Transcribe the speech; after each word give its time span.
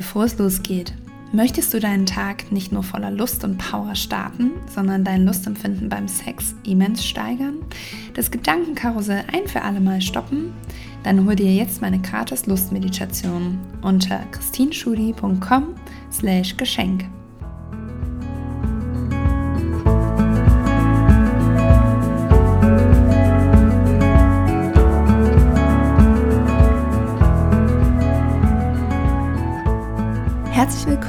Bevor 0.00 0.24
es 0.24 0.38
losgeht, 0.38 0.94
möchtest 1.30 1.74
du 1.74 1.78
deinen 1.78 2.06
Tag 2.06 2.50
nicht 2.50 2.72
nur 2.72 2.82
voller 2.82 3.10
Lust 3.10 3.44
und 3.44 3.58
Power 3.58 3.94
starten, 3.94 4.52
sondern 4.74 5.04
dein 5.04 5.26
Lustempfinden 5.26 5.90
beim 5.90 6.08
Sex 6.08 6.54
immens 6.64 7.04
steigern, 7.04 7.58
das 8.14 8.30
Gedankenkarussell 8.30 9.24
ein 9.30 9.46
für 9.46 9.60
alle 9.60 9.78
Mal 9.78 10.00
stoppen? 10.00 10.54
Dann 11.02 11.26
hol 11.26 11.36
dir 11.36 11.52
jetzt 11.52 11.82
meine 11.82 11.98
gratis 11.98 12.46
Lustmeditation 12.46 13.58
unter 13.82 14.20
christinschudi.com 14.32 15.74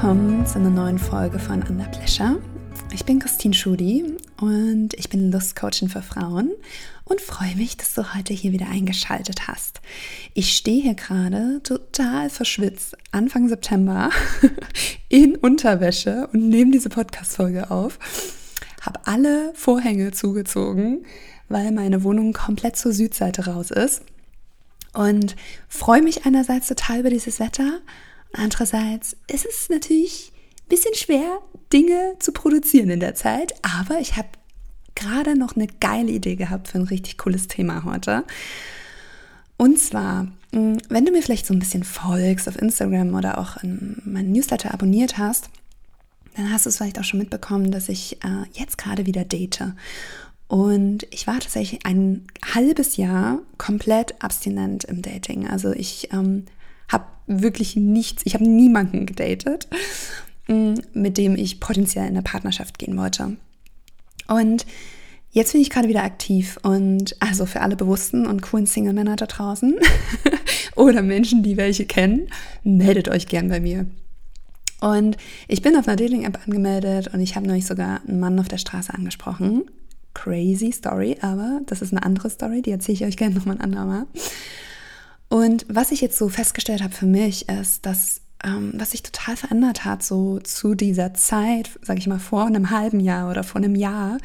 willkommen 0.02 0.48
zu 0.48 0.58
einer 0.58 0.72
neuen 0.72 0.98
Folge 0.98 1.38
von 1.38 1.62
Under 1.62 1.86
Pleasure. 1.86 2.42
Ich 2.92 3.06
bin 3.06 3.20
Christine 3.20 3.54
Schudi 3.54 4.18
und 4.40 4.96
ich 4.96 5.10
bin 5.10 5.32
Lustcoachin 5.32 5.90
für 5.90 6.02
Frauen 6.02 6.50
und 7.04 7.22
freue 7.22 7.56
mich, 7.56 7.78
dass 7.78 7.94
du 7.94 8.16
heute 8.16 8.34
hier 8.34 8.52
wieder 8.52 8.68
eingeschaltet 8.68 9.48
hast. 9.48 9.80
Ich 10.34 10.56
stehe 10.56 10.82
hier 10.82 10.96
gerade 10.96 11.62
total 11.62 12.32
verschwitzt, 12.32 12.98
Anfang 13.12 13.48
September, 13.48 14.10
in 15.10 15.36
Unterwäsche 15.36 16.28
und 16.34 16.50
nehme 16.50 16.72
diese 16.72 16.90
Podcast-Folge 16.90 17.70
auf. 17.70 18.00
Habe 18.82 19.02
alle 19.06 19.54
Vorhänge 19.54 20.14
zugezogen, 20.14 21.06
weil 21.48 21.72
meine 21.72 22.04
Wohnung 22.04 22.34
komplett 22.34 22.76
zur 22.76 22.92
Südseite 22.92 23.46
raus 23.46 23.70
ist. 23.70 24.02
Und 24.94 25.36
freue 25.70 26.02
mich 26.02 26.26
einerseits 26.26 26.68
total 26.68 27.02
über 27.02 27.12
dieses 27.12 27.40
Wetter 27.40 27.82
Andererseits 28.34 29.16
ist 29.28 29.46
es 29.46 29.70
natürlich 29.70 30.32
ein 30.66 30.70
bisschen 30.70 30.96
schwer, 30.96 31.40
Dinge 31.72 32.16
zu 32.20 32.32
produzieren 32.32 32.90
in 32.90 33.00
der 33.00 33.16
Zeit, 33.16 33.54
aber 33.62 34.00
ich 34.00 34.16
habe 34.18 34.30
gerade 34.96 35.38
noch 35.38 35.56
eine 35.56 35.68
geile 35.68 36.12
Idee 36.12 36.36
gehabt 36.36 36.68
für 36.70 36.78
ein 36.78 36.86
richtig 36.86 37.18
cooles 37.18 37.48
Thema 37.48 37.84
heute. 37.84 38.24
Und 39.58 39.80
zwar, 39.80 40.28
hm, 40.54 40.80
wenn 40.90 41.06
du 41.06 41.12
mir 41.12 41.22
vielleicht 41.22 41.46
so 41.46 41.54
ein 41.54 41.60
bisschen 41.60 41.84
folgst 41.84 42.48
auf 42.48 42.60
Instagram 42.60 43.14
oder 43.14 43.38
auch 43.38 43.58
in 43.64 44.02
meinen 44.06 44.32
Newsletter 44.32 44.74
abonniert 44.74 45.18
hast, 45.18 45.50
dann 46.36 46.52
hast 46.52 46.66
du 46.66 46.70
es 46.70 46.78
vielleicht 46.78 47.00
auch 47.00 47.04
schon 47.04 47.20
mitbekommen, 47.20 47.72
dass 47.72 47.90
ich 47.90 48.24
äh, 48.24 48.46
jetzt 48.54 48.78
gerade 48.78 49.06
wieder 49.06 49.26
date. 49.26 49.64
Und 50.48 51.08
ich 51.12 51.28
war 51.28 51.40
tatsächlich 51.40 51.86
ein 51.86 52.26
halbes 52.54 52.98
Jahr 52.98 53.40
komplett 53.58 54.22
abstinent 54.22 54.84
im 54.86 55.02
Dating. 55.02 55.48
Also 55.48 55.72
ich 55.72 56.12
ähm, 56.12 56.46
habe 56.92 57.06
wirklich 57.28 57.76
nichts, 57.76 58.24
ich 58.26 58.34
habe 58.34 58.48
niemanden 58.48 59.06
gedatet, 59.06 59.68
mm, 60.48 60.74
mit 60.94 61.18
dem 61.18 61.36
ich 61.36 61.60
potenziell 61.60 62.06
in 62.06 62.12
eine 62.12 62.24
Partnerschaft 62.24 62.80
gehen 62.80 62.98
wollte. 62.98 63.38
Und 64.28 64.66
jetzt 65.32 65.54
bin 65.54 65.62
ich 65.62 65.70
gerade 65.70 65.88
wieder 65.88 66.04
aktiv 66.04 66.58
und 66.64 67.16
also 67.20 67.46
für 67.46 67.62
alle 67.62 67.76
bewussten 67.76 68.26
und 68.26 68.42
coolen 68.42 68.66
Single-Männer 68.66 69.16
da 69.16 69.26
draußen 69.26 69.78
oder 70.76 71.02
Menschen, 71.02 71.44
die 71.44 71.58
welche 71.58 71.86
kennen, 71.86 72.28
meldet 72.64 73.10
euch 73.10 73.28
gern 73.28 73.50
bei 73.50 73.60
mir. 73.60 73.88
Und 74.82 75.16
ich 75.48 75.62
bin 75.62 75.76
auf 75.78 75.88
einer 75.88 75.96
Dating-App 75.96 76.40
angemeldet 76.46 77.14
und 77.14 77.22
ich 77.22 77.36
habe 77.36 77.48
neulich 77.48 77.68
sogar 77.68 78.02
einen 78.08 78.20
Mann 78.20 78.40
auf 78.40 78.48
der 78.48 78.58
Straße 78.58 78.94
angesprochen. 78.94 79.66
Crazy 80.14 80.72
Story, 80.72 81.18
aber 81.22 81.62
das 81.68 81.82
ist 81.82 81.94
eine 81.94 82.04
andere 82.04 82.30
Story, 82.30 82.62
die 82.62 82.72
erzähle 82.72 82.96
ich 82.96 83.06
euch 83.06 83.16
gerne 83.16 83.36
nochmal 83.36 83.58
ein 83.58 83.62
andermal. 83.62 84.08
Und 85.32 85.66
was 85.70 85.94
ich 85.94 86.02
jetzt 86.02 86.18
so 86.18 86.28
festgestellt 86.28 86.84
habe 86.84 86.94
für 86.94 87.06
mich, 87.06 87.48
ist, 87.48 87.86
dass 87.86 88.20
ähm, 88.44 88.74
was 88.76 88.92
sich 88.92 89.02
total 89.02 89.38
verändert 89.38 89.86
hat, 89.86 90.04
so 90.04 90.40
zu 90.40 90.76
dieser 90.76 91.14
Zeit, 91.14 91.70
sage 91.82 92.00
ich 92.00 92.08
mal, 92.08 92.20
vor 92.20 92.46
einem 92.46 92.70
halben 92.70 93.00
Jahr 93.00 93.30
oder 93.30 93.46
vor 93.46 93.62
einem 93.62 93.76
Jahr, 93.76 94.18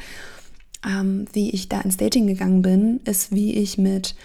ähm, 0.85 1.23
wie 1.31 1.51
ich 1.51 1.69
da 1.69 1.79
ins 1.79 1.95
Dating 1.95 2.27
gegangen 2.27 2.61
bin, 2.61 2.99
ist, 3.05 3.31
wie 3.31 3.53
ich 3.53 3.77
mit 3.77 4.15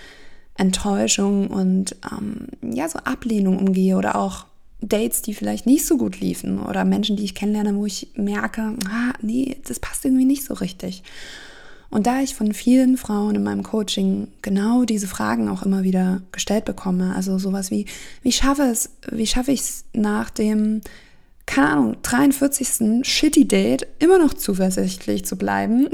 Enttäuschung 0.57 1.47
und 1.47 1.95
ähm, 2.11 2.49
ja, 2.75 2.89
so 2.89 2.99
Ablehnung 2.99 3.61
umgehe 3.61 3.97
oder 3.97 4.17
auch 4.17 4.47
Dates, 4.81 5.23
die 5.23 5.35
vielleicht 5.35 5.67
nicht 5.67 5.87
so 5.87 5.97
gut 5.97 6.19
liefen 6.19 6.59
oder 6.59 6.85
Menschen, 6.85 7.15
die 7.15 7.25
ich 7.25 7.37
kennenlerne, 7.37 7.77
wo 7.77 7.87
ich 7.87 8.09
merke, 8.17 8.75
ah, 8.89 9.13
nee, 9.21 9.57
das 9.69 9.79
passt 9.79 10.05
irgendwie 10.05 10.25
nicht 10.25 10.45
so 10.45 10.55
richtig. 10.55 11.05
Und 11.93 12.07
da 12.07 12.23
ich 12.23 12.35
von 12.35 12.55
vielen 12.55 12.97
Frauen 12.97 13.35
in 13.35 13.43
meinem 13.43 13.63
Coaching 13.63 14.29
genau 14.41 14.85
diese 14.85 15.07
Fragen 15.07 15.51
auch 15.51 15.63
immer 15.63 15.83
wieder 15.83 16.23
gestellt 16.33 16.65
bekomme, 16.65 17.15
also 17.15 17.39
sowas 17.39 17.71
wie, 17.71 17.85
wie 18.23 18.33
schaffe 18.33 18.63
es, 18.63 18.89
wie 19.11 19.27
schaffe 19.27 19.53
ich 19.53 19.61
es 19.61 19.85
nach 19.93 20.31
dem, 20.31 20.81
keine 21.45 21.69
Ahnung, 21.69 21.97
43. 22.01 23.07
Shitty 23.07 23.47
Date 23.47 23.87
immer 23.99 24.17
noch 24.17 24.33
zuversichtlich 24.33 25.27
zu 25.27 25.37
bleiben? 25.37 25.91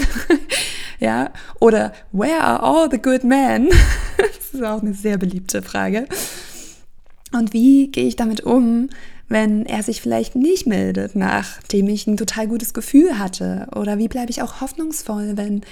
ja, 1.01 1.33
oder 1.59 1.93
where 2.13 2.43
are 2.43 2.63
all 2.63 2.89
the 2.89 3.03
good 3.03 3.25
men? 3.25 3.69
das 4.19 4.55
ist 4.55 4.63
auch 4.63 4.81
eine 4.81 4.95
sehr 4.95 5.19
beliebte 5.19 5.63
Frage. 5.63 6.07
Und 7.33 7.53
wie 7.53 7.89
gehe 7.91 8.07
ich 8.07 8.15
damit 8.15 8.43
um, 8.43 8.89
wenn 9.29 9.67
er 9.67 9.83
sich 9.83 10.01
vielleicht 10.01 10.35
nicht 10.35 10.67
meldet, 10.67 11.15
nachdem 11.15 11.89
ich 11.89 12.07
ein 12.07 12.17
total 12.17 12.49
gutes 12.49 12.73
Gefühl 12.73 13.19
hatte? 13.19 13.69
Oder 13.77 13.99
wie 13.99 14.09
bleibe 14.09 14.31
ich 14.31 14.43
auch 14.43 14.61
hoffnungsvoll, 14.61 15.37
wenn 15.37 15.63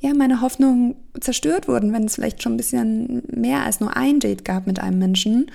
ja, 0.00 0.14
meine 0.14 0.40
Hoffnungen 0.40 0.96
zerstört 1.20 1.68
wurden, 1.68 1.92
wenn 1.92 2.04
es 2.04 2.14
vielleicht 2.14 2.42
schon 2.42 2.54
ein 2.54 2.56
bisschen 2.56 3.22
mehr 3.30 3.64
als 3.64 3.80
nur 3.80 3.96
ein 3.96 4.18
Date 4.18 4.44
gab 4.44 4.66
mit 4.66 4.80
einem 4.80 4.98
Menschen 4.98 5.50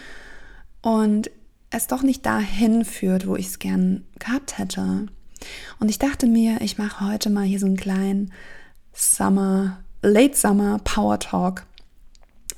und 0.81 1.31
es 1.71 1.87
doch 1.87 2.03
nicht 2.03 2.25
dahin 2.25 2.85
führt, 2.85 3.27
wo 3.27 3.35
ich 3.35 3.47
es 3.47 3.59
gern 3.59 4.03
gehabt 4.19 4.57
hätte. 4.57 5.07
Und 5.79 5.89
ich 5.89 5.99
dachte 5.99 6.27
mir, 6.27 6.61
ich 6.61 6.77
mache 6.77 7.09
heute 7.09 7.29
mal 7.29 7.43
hier 7.43 7.59
so 7.59 7.65
einen 7.65 7.75
kleinen 7.75 8.31
Summer, 8.93 9.79
Late 10.01 10.37
Summer 10.37 10.79
Power 10.83 11.19
Talk 11.19 11.65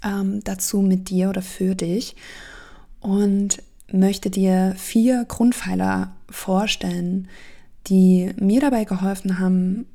ähm, 0.03 0.41
dazu 0.43 0.81
mit 0.81 1.09
dir 1.09 1.29
oder 1.29 1.41
für 1.41 1.73
dich 1.73 2.15
und 2.99 3.63
möchte 3.91 4.29
dir 4.29 4.73
vier 4.77 5.25
Grundpfeiler 5.25 6.15
vorstellen, 6.29 7.27
die 7.87 8.33
mir 8.37 8.59
dabei 8.59 8.83
geholfen 8.83 9.39
haben, 9.39 9.85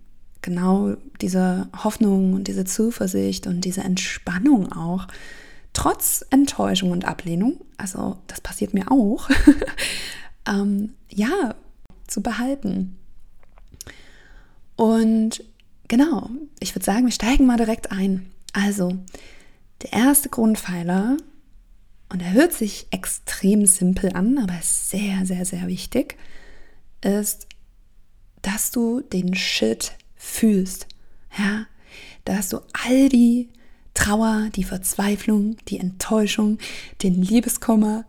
genau 0.41 0.97
diese 1.21 1.69
Hoffnung 1.85 2.35
und 2.35 2.49
diese 2.49 2.65
Zuversicht 2.65 3.47
und 3.47 3.65
diese 3.65 3.83
Entspannung 3.83 4.73
auch, 4.73 5.07
trotz 5.73 6.25
Enttäuschung 6.31 6.91
und 6.91 7.05
Ablehnung, 7.05 7.61
also 7.77 8.19
das 8.27 8.41
passiert 8.41 8.75
mir 8.75 8.91
auch, 8.91 9.29
ähm, 10.49 10.95
ja, 11.09 11.55
zu 12.07 12.23
behalten. 12.23 12.99
Und 14.77 15.45
genau, 15.89 16.31
ich 16.61 16.75
würde 16.75 16.85
sagen, 16.85 17.05
wir 17.07 17.13
steigen 17.13 17.47
mal 17.47 17.57
direkt 17.57 17.93
ein. 17.93 18.31
Also, 18.53 18.99
der 19.83 19.93
erste 19.93 20.29
Grundpfeiler 20.29 21.17
und 22.13 22.21
er 22.21 22.33
hört 22.33 22.53
sich 22.53 22.87
extrem 22.91 23.65
simpel 23.65 24.13
an, 24.13 24.37
aber 24.37 24.59
sehr, 24.61 25.25
sehr, 25.25 25.47
sehr 25.47 25.67
wichtig, 25.67 26.19
ist, 27.01 27.47
dass 28.43 28.71
du 28.71 29.01
den 29.01 29.35
Shit 29.35 29.93
fühlst. 30.15 30.89
Ja, 31.39 31.67
da 32.27 32.37
hast 32.37 32.53
du 32.53 32.59
all 32.85 33.09
die 33.09 33.49
Trauer, 33.95 34.51
die 34.55 34.65
Verzweiflung, 34.65 35.57
die 35.69 35.79
Enttäuschung, 35.79 36.59
den 37.03 37.15
Liebeskummer, 37.15 38.05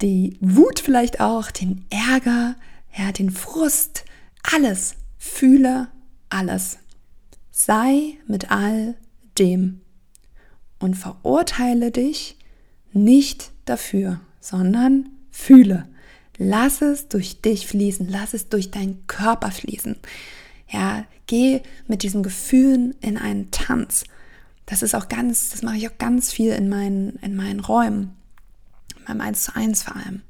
die 0.00 0.36
Wut 0.40 0.78
vielleicht 0.78 1.20
auch, 1.20 1.50
den 1.50 1.84
Ärger, 1.90 2.54
ja, 2.96 3.10
den 3.10 3.30
Frust, 3.30 4.04
alles. 4.42 4.94
Fühle 5.18 5.88
alles. 6.30 6.78
Sei 7.50 8.16
mit 8.28 8.52
all 8.52 8.94
dem 9.36 9.80
und 10.78 10.94
verurteile 10.94 11.90
dich 11.90 12.37
nicht 12.92 13.52
dafür, 13.64 14.20
sondern 14.40 15.10
fühle. 15.30 15.88
Lass 16.36 16.82
es 16.82 17.08
durch 17.08 17.40
dich 17.40 17.66
fließen, 17.66 18.08
lass 18.08 18.34
es 18.34 18.48
durch 18.48 18.70
deinen 18.70 19.06
Körper 19.06 19.50
fließen. 19.50 19.96
Ja, 20.68 21.04
geh 21.26 21.62
mit 21.86 22.02
diesen 22.02 22.22
Gefühlen 22.22 22.94
in 23.00 23.18
einen 23.18 23.50
Tanz. 23.50 24.04
Das 24.66 24.82
ist 24.82 24.94
auch 24.94 25.08
ganz, 25.08 25.50
das 25.50 25.62
mache 25.62 25.76
ich 25.78 25.88
auch 25.88 25.98
ganz 25.98 26.30
viel 26.32 26.52
in 26.52 26.68
meinen, 26.68 27.16
in 27.22 27.34
meinen 27.34 27.60
Räumen, 27.60 28.14
in 28.96 29.04
meinem 29.08 29.20
1 29.22 29.44
zu 29.44 29.56
1 29.56 29.82
vor 29.82 29.96
allem. 29.96 30.22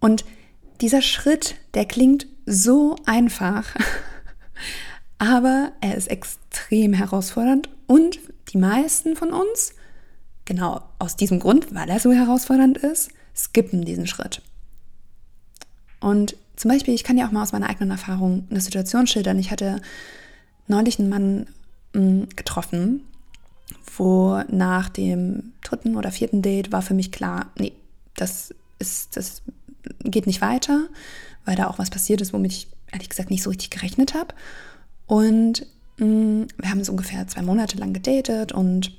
Und 0.00 0.24
dieser 0.80 1.02
Schritt, 1.02 1.56
der 1.74 1.84
klingt 1.84 2.26
so 2.46 2.96
einfach, 3.06 3.74
aber 5.18 5.72
er 5.80 5.96
ist 5.96 6.08
extrem 6.08 6.92
herausfordernd 6.92 7.68
und 7.86 8.18
die 8.48 8.58
meisten 8.58 9.16
von 9.16 9.32
uns 9.32 9.74
genau 10.46 10.82
aus 10.98 11.16
diesem 11.16 11.40
Grund, 11.40 11.74
weil 11.74 11.90
er 11.90 12.00
so 12.00 12.12
herausfordernd 12.12 12.78
ist, 12.78 13.10
skippen 13.34 13.84
diesen 13.84 14.06
Schritt. 14.06 14.40
Und 16.00 16.36
zum 16.56 16.70
Beispiel, 16.70 16.94
ich 16.94 17.04
kann 17.04 17.18
ja 17.18 17.26
auch 17.26 17.32
mal 17.32 17.42
aus 17.42 17.52
meiner 17.52 17.68
eigenen 17.68 17.90
Erfahrung 17.90 18.46
eine 18.48 18.60
Situation 18.60 19.06
schildern. 19.06 19.38
Ich 19.38 19.50
hatte 19.50 19.82
neulich 20.68 20.98
einen 20.98 21.10
Mann 21.10 21.46
hm, 21.92 22.28
getroffen, 22.34 23.02
wo 23.96 24.40
nach 24.48 24.88
dem 24.88 25.52
dritten 25.62 25.96
oder 25.96 26.10
vierten 26.10 26.40
Date 26.40 26.72
war 26.72 26.82
für 26.82 26.94
mich 26.94 27.12
klar, 27.12 27.50
nee, 27.58 27.72
das 28.14 28.54
ist, 28.78 29.16
das 29.16 29.42
geht 30.00 30.26
nicht 30.26 30.40
weiter, 30.40 30.88
weil 31.44 31.56
da 31.56 31.68
auch 31.68 31.78
was 31.78 31.90
passiert 31.90 32.20
ist, 32.20 32.32
womit 32.32 32.52
ich 32.52 32.68
ehrlich 32.92 33.08
gesagt 33.08 33.30
nicht 33.30 33.42
so 33.42 33.50
richtig 33.50 33.70
gerechnet 33.70 34.14
habe. 34.14 34.34
Und 35.06 35.66
mh, 35.98 36.06
mm, 36.06 36.46
wir 36.58 36.70
haben 36.70 36.84
so 36.84 36.92
ungefähr 36.92 37.26
zwei 37.26 37.42
Monate 37.42 37.76
lang 37.76 37.92
gedatet 37.92 38.52
und 38.52 38.92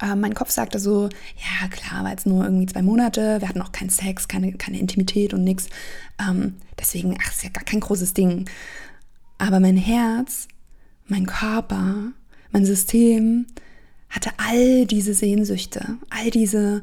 äh, 0.00 0.14
mein 0.16 0.34
Kopf 0.34 0.50
sagte 0.50 0.78
so, 0.78 1.08
ja 1.36 1.68
klar, 1.68 2.04
war 2.04 2.10
jetzt 2.10 2.26
nur 2.26 2.44
irgendwie 2.44 2.66
zwei 2.66 2.82
Monate, 2.82 3.40
wir 3.40 3.48
hatten 3.48 3.62
auch 3.62 3.72
keinen 3.72 3.90
Sex, 3.90 4.28
keine, 4.28 4.52
keine 4.52 4.78
Intimität 4.78 5.34
und 5.34 5.44
nichts. 5.44 5.68
Ähm, 6.20 6.56
deswegen, 6.78 7.16
ach, 7.22 7.30
ist 7.30 7.44
ja 7.44 7.50
gar 7.50 7.64
kein 7.64 7.80
großes 7.80 8.14
Ding. 8.14 8.48
Aber 9.38 9.60
mein 9.60 9.76
Herz, 9.76 10.48
mein 11.06 11.26
Körper, 11.26 12.12
mein 12.50 12.64
System 12.64 13.46
hatte 14.08 14.30
all 14.36 14.86
diese 14.86 15.14
Sehnsüchte, 15.14 15.98
all 16.10 16.30
diese 16.30 16.82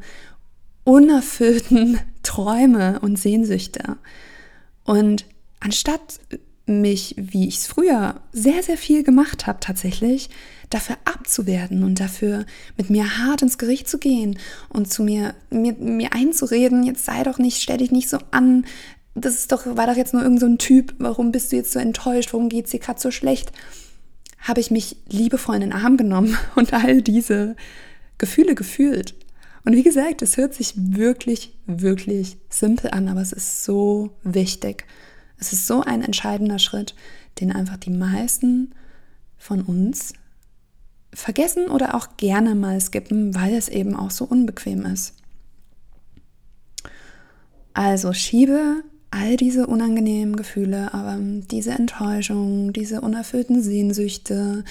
unerfüllten 0.84 2.00
Träume 2.24 3.00
und 3.00 3.18
Sehnsüchte. 3.18 3.98
Und 4.84 5.25
anstatt 5.60 6.19
mich, 6.66 7.16
wie 7.18 7.48
ich 7.48 7.58
es 7.58 7.68
früher 7.68 8.22
sehr, 8.31 8.63
sehr 8.63 8.78
viel 8.78 9.04
gemacht 9.04 9.48
habe, 9.48 9.60
tatsächlich, 9.60 10.30
dafür 10.74 10.98
abzuwerten 11.06 11.84
und 11.84 12.00
dafür 12.00 12.46
mit 12.78 12.90
mir 12.90 13.18
hart 13.20 13.42
ins 13.42 13.58
Gericht 13.58 13.88
zu 13.88 14.00
gehen 14.00 14.40
und 14.70 14.92
zu 14.92 15.04
mir, 15.04 15.36
mir, 15.50 15.74
mir 15.74 16.14
einzureden, 16.14 16.84
jetzt 16.84 17.06
sei 17.06 17.24
doch 17.24 17.38
nicht, 17.38 17.62
stell 17.62 17.78
dich 17.78 17.92
nicht 17.92 18.10
so 18.10 18.18
an, 18.32 18.66
das 19.14 19.36
ist 19.36 19.52
doch, 19.52 19.66
war 19.66 19.88
doch 19.88 19.96
jetzt 19.96 20.14
nur 20.14 20.24
irgendein 20.24 20.52
so 20.52 20.58
Typ, 20.58 20.96
warum 20.98 21.32
bist 21.32 21.52
du 21.52 21.58
jetzt 21.58 21.74
so 21.74 21.80
enttäuscht, 21.80 22.34
warum 22.34 22.50
geht 22.50 22.66
es 22.66 22.72
dir 22.72 22.80
gerade 22.80 23.00
so 23.00 23.12
schlecht, 23.12 23.52
habe 24.40 24.60
ich 24.60 24.72
mich 24.72 24.96
liebevoll 25.08 25.56
in 25.56 25.62
den 25.62 25.74
Arm 25.74 25.98
genommen 25.98 26.38
und 26.56 26.74
all 26.74 27.02
diese 27.02 27.56
Gefühle 28.18 28.56
gefühlt. 28.56 29.16
Und 29.64 29.76
wie 29.76 29.84
gesagt, 29.84 30.22
es 30.22 30.38
hört 30.38 30.56
sich 30.56 30.74
wirklich, 30.76 31.54
wirklich 31.68 32.38
simpel 32.50 32.92
an, 32.92 33.08
aber 33.10 33.22
es 33.22 33.32
ist 33.32 33.64
so 33.64 34.10
wichtig. 34.24 34.86
Es 35.38 35.54
ist 35.54 35.68
so 35.68 35.82
ein 35.82 36.02
entscheidender 36.02 36.58
Schritt, 36.58 36.96
den 37.40 37.52
einfach 37.52 37.78
die 37.78 37.92
meisten 37.92 38.74
von 39.38 39.62
uns 39.62 40.14
vergessen 41.13 41.68
oder 41.68 41.96
auch 41.96 42.18
gerne 42.18 42.56
mal 42.56 42.80
skippen, 42.80 43.36
weil 43.36 43.54
es 43.54 43.69
eben 43.69 43.96
auch 43.96 44.12
so 44.12 44.25
unbequem 44.25 44.86
ist. 44.86 45.16
Also 47.74 48.13
schiebe 48.13 48.84
all 49.12 49.36
diese 49.36 49.68
unangenehmen 49.68 50.38
Gefühle, 50.38 50.94
aber 50.94 51.18
diese 51.19 51.72
Enttäuschung, 51.72 52.72
diese 52.72 53.02
unerfüllten 53.02 53.62
Sehnsüchte, 53.62 54.63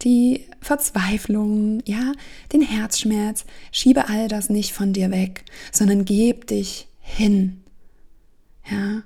die 0.00 0.46
Verzweiflung, 0.60 1.80
ja, 1.84 2.12
den 2.54 2.62
Herzschmerz, 2.62 3.44
schiebe 3.70 4.08
all 4.08 4.28
das 4.28 4.48
nicht 4.48 4.72
von 4.72 4.94
dir 4.94 5.10
weg, 5.10 5.44
sondern 5.70 6.06
geb 6.06 6.46
dich 6.46 6.88
hin. 7.00 7.62
Ja. 8.70 9.02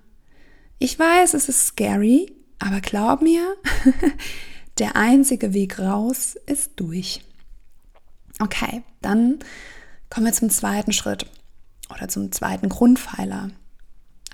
Ich 0.79 0.97
weiß, 0.97 1.35
es 1.35 1.49
ist 1.49 1.67
scary, 1.67 2.33
aber 2.61 2.81
glaub 2.81 3.23
mir, 3.23 3.56
der 4.78 4.96
einzige 4.96 5.52
Weg 5.52 5.78
raus 5.78 6.37
ist 6.46 6.73
durch. 6.76 7.23
Okay, 8.40 8.82
dann 9.00 9.38
kommen 10.11 10.26
wir 10.26 10.32
zum 10.32 10.50
zweiten 10.50 10.93
Schritt 10.93 11.26
oder 11.94 12.08
zum 12.08 12.32
zweiten 12.32 12.69
Grundpfeiler 12.69 13.50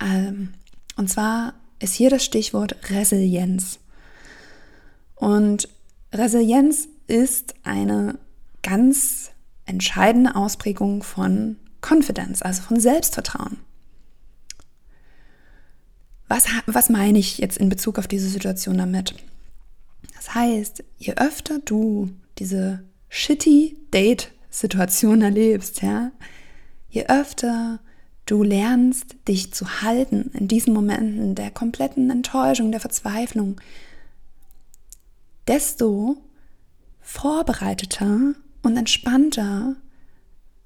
ähm, 0.01 0.53
und 0.95 1.09
zwar 1.09 1.53
ist 1.79 1.95
hier 1.95 2.09
das 2.09 2.23
Stichwort 2.23 2.89
Resilienz. 2.89 3.79
Und 5.15 5.69
Resilienz 6.13 6.87
ist 7.07 7.55
eine 7.63 8.17
ganz 8.61 9.31
entscheidende 9.65 10.35
Ausprägung 10.35 11.03
von 11.03 11.57
Confidence, 11.81 12.41
also 12.41 12.61
von 12.61 12.79
Selbstvertrauen. 12.79 13.57
Was, 16.27 16.45
was 16.65 16.89
meine 16.89 17.19
ich 17.19 17.37
jetzt 17.37 17.57
in 17.57 17.69
Bezug 17.69 17.99
auf 17.99 18.07
diese 18.07 18.29
Situation 18.29 18.77
damit? 18.77 19.15
Das 20.15 20.33
heißt, 20.33 20.83
je 20.97 21.13
öfter 21.15 21.59
du 21.59 22.09
diese 22.39 22.83
shitty 23.09 23.77
Date-Situation 23.91 25.21
erlebst, 25.21 25.81
ja, 25.81 26.11
je 26.89 27.05
öfter 27.07 27.79
Du 28.25 28.41
lernst 28.41 29.17
dich 29.27 29.53
zu 29.53 29.81
halten 29.81 30.31
in 30.33 30.47
diesen 30.47 30.73
Momenten 30.73 31.35
der 31.35 31.51
kompletten 31.51 32.09
Enttäuschung, 32.09 32.71
der 32.71 32.79
Verzweiflung. 32.79 33.59
Desto 35.47 36.15
vorbereiteter 37.01 38.33
und 38.61 38.77
entspannter 38.77 39.75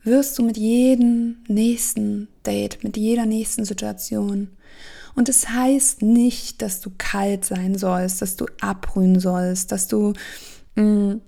wirst 0.03 0.37
du 0.37 0.43
mit 0.43 0.55
jedem 0.55 1.37
nächsten 1.47 2.27
Date, 2.45 2.83
mit 2.83 2.95
jeder 2.95 3.25
nächsten 3.25 3.65
Situation. 3.65 4.49
Und 5.17 5.27
es 5.29 5.41
das 5.41 5.49
heißt 5.49 6.01
nicht, 6.03 6.61
dass 6.61 6.79
du 6.79 6.91
kalt 6.97 7.43
sein 7.43 7.77
sollst, 7.77 8.21
dass 8.21 8.35
du 8.35 8.45
abbrühen 8.61 9.19
sollst, 9.19 9.71
dass 9.71 9.87
du 9.87 10.13
mh, 10.75 10.83
mm, 10.83 11.21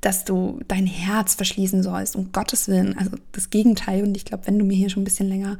dass 0.00 0.24
du 0.24 0.60
dein 0.68 0.86
Herz 0.86 1.34
verschließen 1.34 1.82
sollst, 1.82 2.14
um 2.14 2.30
Gottes 2.30 2.68
Willen. 2.68 2.96
Also 2.96 3.10
das 3.32 3.50
Gegenteil. 3.50 4.04
Und 4.04 4.16
ich 4.16 4.24
glaube, 4.24 4.46
wenn 4.46 4.56
du 4.56 4.64
mir 4.64 4.76
hier 4.76 4.88
schon 4.88 5.02
ein 5.02 5.04
bisschen 5.04 5.28
länger 5.28 5.58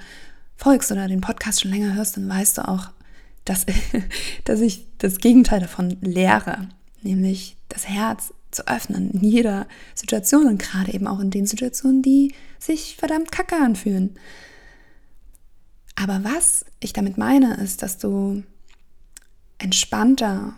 folgst 0.54 0.92
oder 0.92 1.08
den 1.08 1.20
Podcast 1.20 1.62
schon 1.62 1.72
länger 1.72 1.94
hörst, 1.94 2.16
dann 2.16 2.28
weißt 2.28 2.58
du 2.58 2.68
auch, 2.68 2.90
dass, 3.44 3.66
dass 4.44 4.60
ich 4.60 4.86
das 4.98 5.18
Gegenteil 5.18 5.58
davon 5.58 5.96
lehre. 6.00 6.68
Nämlich 7.02 7.56
das 7.68 7.88
Herz 7.88 8.32
zu 8.52 8.68
öffnen 8.68 9.10
in 9.10 9.24
jeder 9.28 9.66
Situation 9.96 10.46
und 10.46 10.62
gerade 10.62 10.92
eben 10.94 11.08
auch 11.08 11.18
in 11.18 11.30
den 11.30 11.46
Situationen, 11.46 12.02
die 12.02 12.32
sich 12.60 12.94
verdammt 12.96 13.32
kacke 13.32 13.56
anfühlen. 13.56 14.16
Aber 15.96 16.20
was 16.22 16.64
ich 16.80 16.92
damit 16.92 17.18
meine, 17.18 17.54
ist, 17.54 17.82
dass 17.82 17.98
du 17.98 18.42
entspannter 19.58 20.54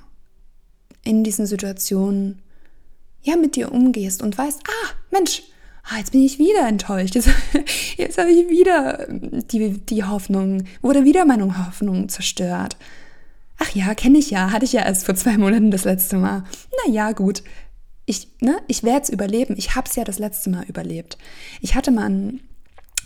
in 1.05 1.25
diesen 1.25 1.47
Situationen 1.47 2.43
ja 3.23 3.37
mit 3.37 3.57
dir 3.57 3.73
umgehst 3.73 4.23
und 4.23 4.37
weißt, 4.37 4.61
ah, 4.67 4.91
Mensch, 5.11 5.43
ah, 5.85 5.99
jetzt 5.99 6.13
bin 6.13 6.23
ich 6.23 6.39
wieder 6.39 6.67
enttäuscht. 6.69 7.15
Jetzt, 7.15 7.31
jetzt 7.97 8.19
habe 8.19 8.31
ich 8.31 8.49
wieder 8.49 9.07
die, 9.09 9.79
die 9.79 10.05
Hoffnung, 10.05 10.65
wurde 10.83 11.05
wieder 11.05 11.25
meine 11.25 11.67
Hoffnung 11.67 12.09
zerstört. 12.09 12.77
Ach 13.59 13.71
ja, 13.71 13.95
kenne 13.95 14.19
ich 14.19 14.31
ja, 14.31 14.51
hatte 14.51 14.65
ich 14.65 14.73
ja 14.73 14.85
erst 14.85 15.07
vor 15.07 15.15
zwei 15.15 15.37
Monaten 15.37 15.71
das 15.71 15.85
letzte 15.85 16.17
Mal. 16.17 16.45
Na 16.85 16.93
ja, 16.93 17.13
gut. 17.13 17.43
Ich, 18.07 18.29
ne, 18.41 18.59
ich 18.69 18.85
werde 18.85 19.03
es 19.03 19.09
überleben. 19.11 19.55
Ich 19.59 19.75
habe 19.75 19.89
es 19.89 19.97
ja 19.97 20.05
das 20.05 20.19
letzte 20.19 20.49
Mal 20.49 20.65
überlebt. 20.65 21.19
Ich 21.61 21.75
hatte 21.75 21.91
mal 21.91 22.09
ein, 22.09 22.41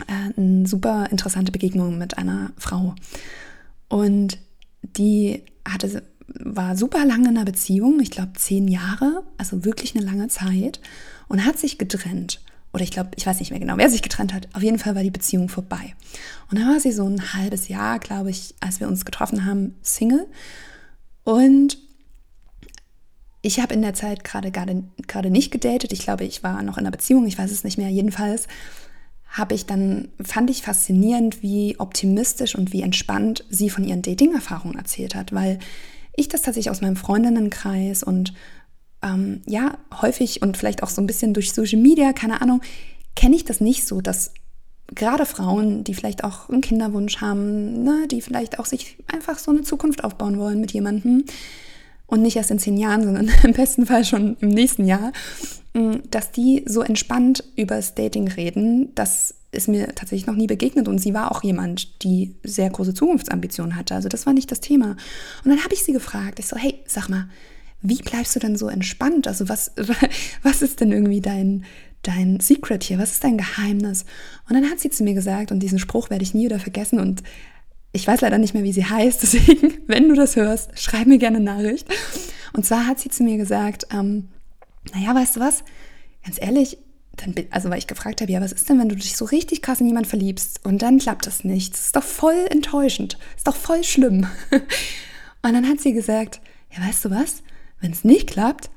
äh, 0.07 0.39
eine 0.39 0.67
super 0.67 1.07
interessante 1.11 1.51
Begegnung 1.51 1.97
mit 1.97 2.17
einer 2.17 2.51
Frau. 2.57 2.95
Und 3.89 4.37
die 4.81 5.43
hatte 5.67 6.03
war 6.27 6.75
super 6.75 7.05
lange 7.05 7.29
in 7.29 7.37
einer 7.37 7.45
Beziehung, 7.45 7.99
ich 7.99 8.11
glaube 8.11 8.33
zehn 8.33 8.67
Jahre, 8.67 9.23
also 9.37 9.65
wirklich 9.65 9.95
eine 9.95 10.05
lange 10.05 10.27
Zeit, 10.29 10.79
und 11.27 11.45
hat 11.45 11.57
sich 11.57 11.77
getrennt. 11.77 12.41
Oder 12.73 12.83
ich 12.83 12.91
glaube, 12.91 13.11
ich 13.15 13.25
weiß 13.25 13.39
nicht 13.39 13.51
mehr 13.51 13.59
genau, 13.59 13.77
wer 13.77 13.89
sich 13.89 14.01
getrennt 14.01 14.33
hat. 14.33 14.47
Auf 14.53 14.63
jeden 14.63 14.79
Fall 14.79 14.95
war 14.95 15.03
die 15.03 15.11
Beziehung 15.11 15.47
vorbei. 15.47 15.93
Und 16.49 16.59
dann 16.59 16.67
war 16.67 16.79
sie 16.79 16.91
so 16.91 17.07
ein 17.07 17.33
halbes 17.33 17.67
Jahr, 17.67 17.99
glaube 17.99 18.31
ich, 18.31 18.55
als 18.61 18.79
wir 18.79 18.87
uns 18.87 19.05
getroffen 19.05 19.45
haben, 19.45 19.75
Single. 19.83 20.25
Und 21.23 21.77
ich 23.43 23.59
habe 23.59 23.73
in 23.73 23.83
der 23.83 23.93
Zeit 23.93 24.23
gerade 24.23 24.51
gerade 24.51 25.29
nicht 25.29 25.51
gedatet. 25.51 25.91
Ich 25.91 25.99
glaube, 25.99 26.23
ich 26.23 26.41
war 26.41 26.63
noch 26.63 26.77
in 26.77 26.85
einer 26.85 26.91
Beziehung, 26.91 27.27
ich 27.27 27.37
weiß 27.37 27.51
es 27.51 27.63
nicht 27.63 27.77
mehr. 27.77 27.89
Jedenfalls 27.89 28.47
habe 29.33 29.55
ich 29.55 29.65
dann, 29.65 30.09
fand 30.23 30.51
ich 30.51 30.61
faszinierend, 30.61 31.41
wie 31.41 31.75
optimistisch 31.79 32.55
und 32.55 32.71
wie 32.71 32.83
entspannt 32.83 33.43
sie 33.49 33.71
von 33.71 33.83
ihren 33.83 34.03
Dating-Erfahrungen 34.03 34.77
erzählt 34.77 35.15
hat, 35.15 35.33
weil 35.33 35.57
ich 36.15 36.27
das 36.27 36.43
tatsächlich 36.43 36.69
aus 36.69 36.81
meinem 36.81 36.95
Freundinnenkreis 36.95 38.03
und 38.03 38.33
ähm, 39.01 39.41
ja, 39.47 39.79
häufig 40.01 40.43
und 40.43 40.55
vielleicht 40.55 40.83
auch 40.83 40.89
so 40.89 41.01
ein 41.01 41.07
bisschen 41.07 41.33
durch 41.33 41.51
Social 41.51 41.79
Media, 41.79 42.13
keine 42.13 42.41
Ahnung, 42.41 42.61
kenne 43.15 43.35
ich 43.35 43.43
das 43.43 43.59
nicht 43.59 43.87
so, 43.87 44.01
dass 44.01 44.33
gerade 44.93 45.25
Frauen, 45.25 45.83
die 45.83 45.95
vielleicht 45.95 46.23
auch 46.23 46.49
einen 46.49 46.61
Kinderwunsch 46.61 47.19
haben, 47.19 47.83
ne, 47.83 48.07
die 48.11 48.21
vielleicht 48.21 48.59
auch 48.59 48.65
sich 48.67 48.97
einfach 49.07 49.39
so 49.39 49.49
eine 49.49 49.63
Zukunft 49.63 50.03
aufbauen 50.03 50.37
wollen 50.37 50.61
mit 50.61 50.73
jemandem 50.73 51.25
und 52.05 52.21
nicht 52.21 52.35
erst 52.35 52.51
in 52.51 52.59
zehn 52.59 52.77
Jahren, 52.77 53.03
sondern 53.03 53.31
im 53.43 53.53
besten 53.53 53.87
Fall 53.87 54.05
schon 54.05 54.37
im 54.41 54.49
nächsten 54.49 54.85
Jahr, 54.85 55.11
dass 56.11 56.31
die 56.31 56.63
so 56.67 56.81
entspannt 56.81 57.43
über 57.55 57.75
das 57.75 57.95
Dating 57.95 58.27
reden, 58.27 58.93
das 58.95 59.35
ist 59.51 59.67
mir 59.67 59.87
tatsächlich 59.87 60.27
noch 60.27 60.35
nie 60.35 60.47
begegnet 60.47 60.87
und 60.87 60.99
sie 60.99 61.13
war 61.13 61.31
auch 61.31 61.43
jemand, 61.43 62.03
die 62.03 62.35
sehr 62.43 62.69
große 62.69 62.93
Zukunftsambitionen 62.93 63.75
hatte. 63.75 63.95
Also 63.95 64.09
das 64.09 64.25
war 64.25 64.33
nicht 64.33 64.51
das 64.51 64.61
Thema. 64.61 64.91
Und 65.43 65.51
dann 65.51 65.63
habe 65.63 65.73
ich 65.73 65.83
sie 65.83 65.93
gefragt, 65.93 66.39
ich 66.39 66.47
so, 66.47 66.57
hey, 66.57 66.79
sag 66.85 67.09
mal, 67.09 67.29
wie 67.81 68.01
bleibst 68.01 68.35
du 68.35 68.39
denn 68.39 68.55
so 68.55 68.67
entspannt? 68.67 69.27
Also 69.27 69.49
was, 69.49 69.71
was 70.43 70.61
ist 70.61 70.79
denn 70.79 70.91
irgendwie 70.91 71.21
dein, 71.21 71.65
dein 72.01 72.39
Secret 72.39 72.83
hier? 72.83 72.99
Was 72.99 73.11
ist 73.11 73.23
dein 73.23 73.37
Geheimnis? 73.37 74.05
Und 74.49 74.55
dann 74.55 74.69
hat 74.69 74.79
sie 74.79 74.89
zu 74.89 75.03
mir 75.03 75.13
gesagt, 75.13 75.51
und 75.51 75.59
diesen 75.59 75.79
Spruch 75.79 76.09
werde 76.09 76.23
ich 76.23 76.33
nie 76.33 76.45
wieder 76.45 76.59
vergessen 76.59 76.99
und 76.99 77.23
ich 77.95 78.07
weiß 78.07 78.21
leider 78.21 78.39
nicht 78.39 78.55
mehr, 78.55 78.63
wie 78.63 78.73
sie 78.73 78.85
heißt, 78.85 79.21
deswegen, 79.23 79.75
wenn 79.87 80.09
du 80.09 80.15
das 80.15 80.35
hörst, 80.35 80.79
schreib 80.79 81.07
mir 81.07 81.19
gerne 81.19 81.39
Nachricht. 81.39 81.87
Und 82.53 82.65
zwar 82.65 82.87
hat 82.87 82.99
sie 82.99 83.09
zu 83.09 83.23
mir 83.23 83.37
gesagt, 83.37 83.87
ähm, 83.91 84.29
naja, 84.93 85.15
weißt 85.15 85.37
du 85.37 85.39
was, 85.39 85.63
ganz 86.23 86.41
ehrlich, 86.41 86.77
dann, 87.15 87.35
also 87.51 87.69
weil 87.69 87.77
ich 87.77 87.87
gefragt 87.87 88.21
habe, 88.21 88.31
ja, 88.31 88.41
was 88.41 88.51
ist 88.51 88.67
denn, 88.69 88.79
wenn 88.79 88.89
du 88.89 88.95
dich 88.95 89.15
so 89.15 89.25
richtig 89.25 89.61
krass 89.61 89.79
in 89.79 89.87
jemanden 89.87 90.09
verliebst 90.09 90.61
und 90.65 90.81
dann 90.81 90.97
klappt 90.97 91.27
das 91.27 91.43
nicht? 91.43 91.73
Das 91.73 91.85
ist 91.87 91.95
doch 91.95 92.03
voll 92.03 92.47
enttäuschend. 92.49 93.13
Das 93.13 93.37
ist 93.37 93.47
doch 93.47 93.55
voll 93.55 93.83
schlimm. 93.83 94.27
Und 95.45 95.53
dann 95.53 95.67
hat 95.67 95.81
sie 95.81 95.91
gesagt, 95.91 96.39
ja, 96.71 96.81
weißt 96.87 97.05
du 97.05 97.11
was? 97.11 97.43
Wenn 97.81 97.91
es 97.91 98.05
nicht 98.05 98.29
klappt, 98.29 98.69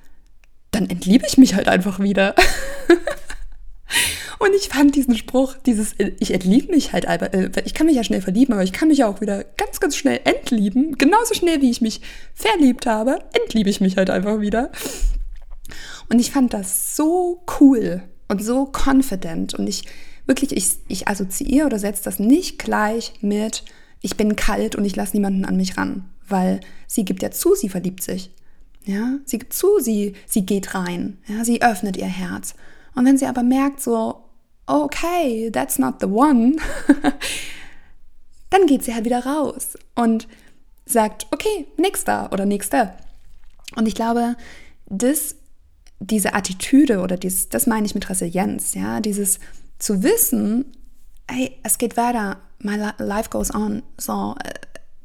dann 0.72 0.90
entliebe 0.90 1.24
ich 1.26 1.38
mich 1.38 1.54
halt 1.54 1.68
einfach 1.68 2.00
wieder. 2.00 2.34
Und 4.38 4.52
ich 4.54 4.68
fand 4.68 4.96
diesen 4.96 5.16
Spruch, 5.16 5.54
dieses 5.64 5.94
ich 5.96 6.34
entliebe 6.34 6.72
mich 6.72 6.92
halt, 6.92 7.04
äh, 7.04 7.50
ich 7.64 7.72
kann 7.72 7.86
mich 7.86 7.96
ja 7.96 8.04
schnell 8.04 8.20
verlieben, 8.20 8.52
aber 8.52 8.64
ich 8.64 8.72
kann 8.72 8.88
mich 8.88 8.98
ja 8.98 9.06
auch 9.06 9.20
wieder 9.20 9.44
ganz, 9.44 9.80
ganz 9.80 9.96
schnell 9.96 10.20
entlieben. 10.24 10.98
Genauso 10.98 11.34
schnell, 11.34 11.62
wie 11.62 11.70
ich 11.70 11.80
mich 11.80 12.00
verliebt 12.34 12.84
habe, 12.84 13.20
entliebe 13.32 13.70
ich 13.70 13.80
mich 13.80 13.96
halt 13.96 14.10
einfach 14.10 14.40
wieder. 14.40 14.70
Und 16.08 16.18
ich 16.18 16.30
fand 16.30 16.52
das 16.52 16.96
so 16.96 17.42
cool 17.60 18.02
und 18.28 18.42
so 18.42 18.72
confident. 18.72 19.54
Und 19.54 19.66
ich 19.66 19.84
wirklich, 20.26 20.56
ich, 20.56 20.78
ich 20.88 21.08
assoziiere 21.08 21.66
oder 21.66 21.78
setze 21.78 22.04
das 22.04 22.18
nicht 22.18 22.58
gleich 22.58 23.14
mit, 23.20 23.64
ich 24.02 24.16
bin 24.16 24.36
kalt 24.36 24.76
und 24.76 24.84
ich 24.84 24.96
lasse 24.96 25.16
niemanden 25.16 25.44
an 25.44 25.56
mich 25.56 25.76
ran. 25.76 26.04
Weil 26.28 26.60
sie 26.86 27.04
gibt 27.04 27.22
ja 27.22 27.30
zu, 27.30 27.54
sie 27.54 27.68
verliebt 27.68 28.02
sich. 28.02 28.30
Ja, 28.84 29.18
sie 29.24 29.38
gibt 29.38 29.52
zu, 29.52 29.80
sie, 29.80 30.14
sie 30.26 30.46
geht 30.46 30.74
rein. 30.74 31.18
Ja, 31.26 31.44
sie 31.44 31.62
öffnet 31.62 31.96
ihr 31.96 32.06
Herz. 32.06 32.54
Und 32.94 33.04
wenn 33.04 33.18
sie 33.18 33.26
aber 33.26 33.42
merkt, 33.42 33.80
so, 33.80 34.24
okay, 34.66 35.50
that's 35.50 35.78
not 35.78 35.96
the 36.00 36.06
one, 36.06 36.56
dann 38.50 38.66
geht 38.66 38.84
sie 38.84 38.94
halt 38.94 39.04
wieder 39.04 39.24
raus 39.24 39.76
und 39.94 40.28
sagt, 40.84 41.26
okay, 41.32 41.66
nächster 41.76 42.32
oder 42.32 42.46
nächster. 42.46 42.96
Und 43.74 43.86
ich 43.86 43.94
glaube, 43.94 44.36
das, 44.88 45.34
diese 45.98 46.34
Attitüde 46.34 47.00
oder 47.00 47.16
dies, 47.16 47.48
das 47.48 47.66
meine 47.66 47.86
ich 47.86 47.94
mit 47.94 48.08
Resilienz, 48.08 48.74
ja, 48.74 49.00
dieses 49.00 49.38
zu 49.78 50.02
wissen, 50.02 50.66
hey, 51.28 51.56
es 51.62 51.78
geht 51.78 51.96
weiter, 51.96 52.38
my 52.58 52.76
life 52.98 53.30
goes 53.30 53.54
on, 53.54 53.82
so, 53.96 54.34
äh, 54.42 54.52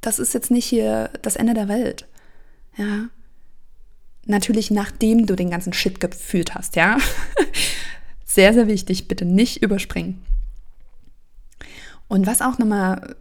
das 0.02 0.20
ist 0.20 0.34
jetzt 0.34 0.52
nicht 0.52 0.66
hier 0.66 1.10
das 1.22 1.36
Ende 1.36 1.54
der 1.54 1.68
Welt, 1.68 2.08
ja. 2.78 3.10
Natürlich, 4.28 4.70
nachdem 4.70 5.26
du 5.26 5.36
den 5.36 5.50
ganzen 5.50 5.74
Shit 5.74 6.00
gefühlt 6.00 6.54
hast, 6.54 6.76
ja. 6.76 6.98
Sehr, 8.24 8.54
sehr 8.54 8.68
wichtig, 8.68 9.10
bitte 9.10 9.26
nicht 9.26 9.62
überspringen. 9.62 10.24
Und 12.08 12.28
was 12.28 12.42
auch 12.42 12.58
nochmal 12.60 13.18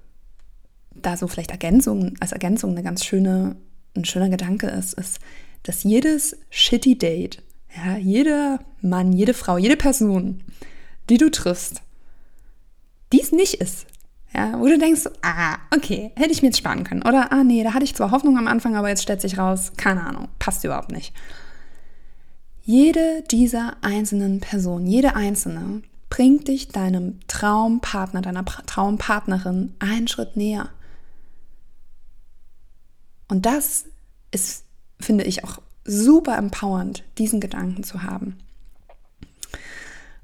da 0.94 1.16
so 1.16 1.26
vielleicht 1.26 1.50
Ergänzung, 1.50 2.14
als 2.20 2.30
Ergänzung 2.30 2.70
eine 2.70 2.84
ganz 2.84 3.04
schöne, 3.04 3.56
ein 3.96 4.04
schöner 4.04 4.28
Gedanke 4.28 4.68
ist, 4.68 4.94
ist, 4.94 5.18
dass 5.64 5.82
jedes 5.82 6.36
shitty 6.50 6.96
Date, 6.96 7.42
ja, 7.76 7.96
jeder 7.96 8.60
Mann, 8.80 9.12
jede 9.12 9.34
Frau, 9.34 9.58
jede 9.58 9.76
Person, 9.76 10.42
die 11.08 11.18
du 11.18 11.30
triffst, 11.30 11.82
dies 13.12 13.32
nicht 13.32 13.54
ist. 13.54 13.86
Ja, 14.32 14.60
wo 14.60 14.66
du 14.66 14.78
denkst, 14.78 15.06
ah, 15.22 15.56
okay, 15.74 16.12
hätte 16.14 16.30
ich 16.30 16.40
mir 16.40 16.48
jetzt 16.48 16.58
sparen 16.58 16.84
können. 16.84 17.02
Oder, 17.02 17.32
ah, 17.32 17.42
nee, 17.42 17.64
da 17.64 17.74
hatte 17.74 17.84
ich 17.84 17.96
zwar 17.96 18.12
Hoffnung 18.12 18.38
am 18.38 18.46
Anfang, 18.46 18.76
aber 18.76 18.88
jetzt 18.88 19.02
stellt 19.02 19.20
sich 19.20 19.38
raus, 19.38 19.72
keine 19.76 20.06
Ahnung, 20.06 20.28
passt 20.38 20.62
überhaupt 20.64 20.92
nicht. 20.92 21.12
Jede 22.62 23.24
dieser 23.28 23.76
einzelnen 23.80 24.38
Personen, 24.38 24.86
jede 24.86 25.16
einzelne, 25.16 25.82
bringt 26.10 26.46
dich 26.46 26.68
deinem 26.68 27.18
Traumpartner, 27.26 28.20
deiner 28.20 28.44
Traumpartnerin 28.44 29.74
einen 29.80 30.06
Schritt 30.06 30.36
näher. 30.36 30.68
Und 33.26 33.46
das 33.46 33.86
ist, 34.30 34.64
finde 35.00 35.24
ich, 35.24 35.42
auch 35.44 35.58
super 35.84 36.36
empowernd, 36.36 37.04
diesen 37.18 37.40
Gedanken 37.40 37.82
zu 37.82 38.02
haben. 38.02 38.38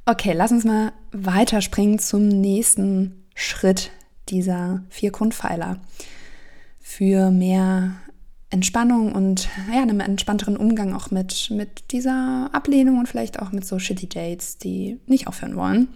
Okay, 0.05 0.33
lass 0.35 0.53
uns 0.53 0.65
mal 0.65 0.93
weiterspringen 1.13 1.99
zum 1.99 2.29
nächsten 2.29 3.25
Schritt 3.35 3.91
dieser 4.29 4.85
vier 4.89 5.11
Grundpfeiler 5.11 5.81
für 6.81 7.31
mehr 7.31 7.97
Entspannung 8.51 9.13
und 9.13 9.49
ja, 9.73 9.83
einem 9.83 10.01
entspannteren 10.01 10.57
Umgang 10.57 10.95
auch 10.95 11.11
mit, 11.11 11.51
mit 11.51 11.91
dieser 11.91 12.49
Ablehnung 12.53 12.99
und 12.99 13.09
vielleicht 13.09 13.41
auch 13.41 13.51
mit 13.51 13.67
so 13.67 13.79
shitty 13.79 14.09
Dates, 14.09 14.59
die 14.59 15.01
nicht 15.07 15.27
aufhören 15.27 15.57
wollen, 15.57 15.89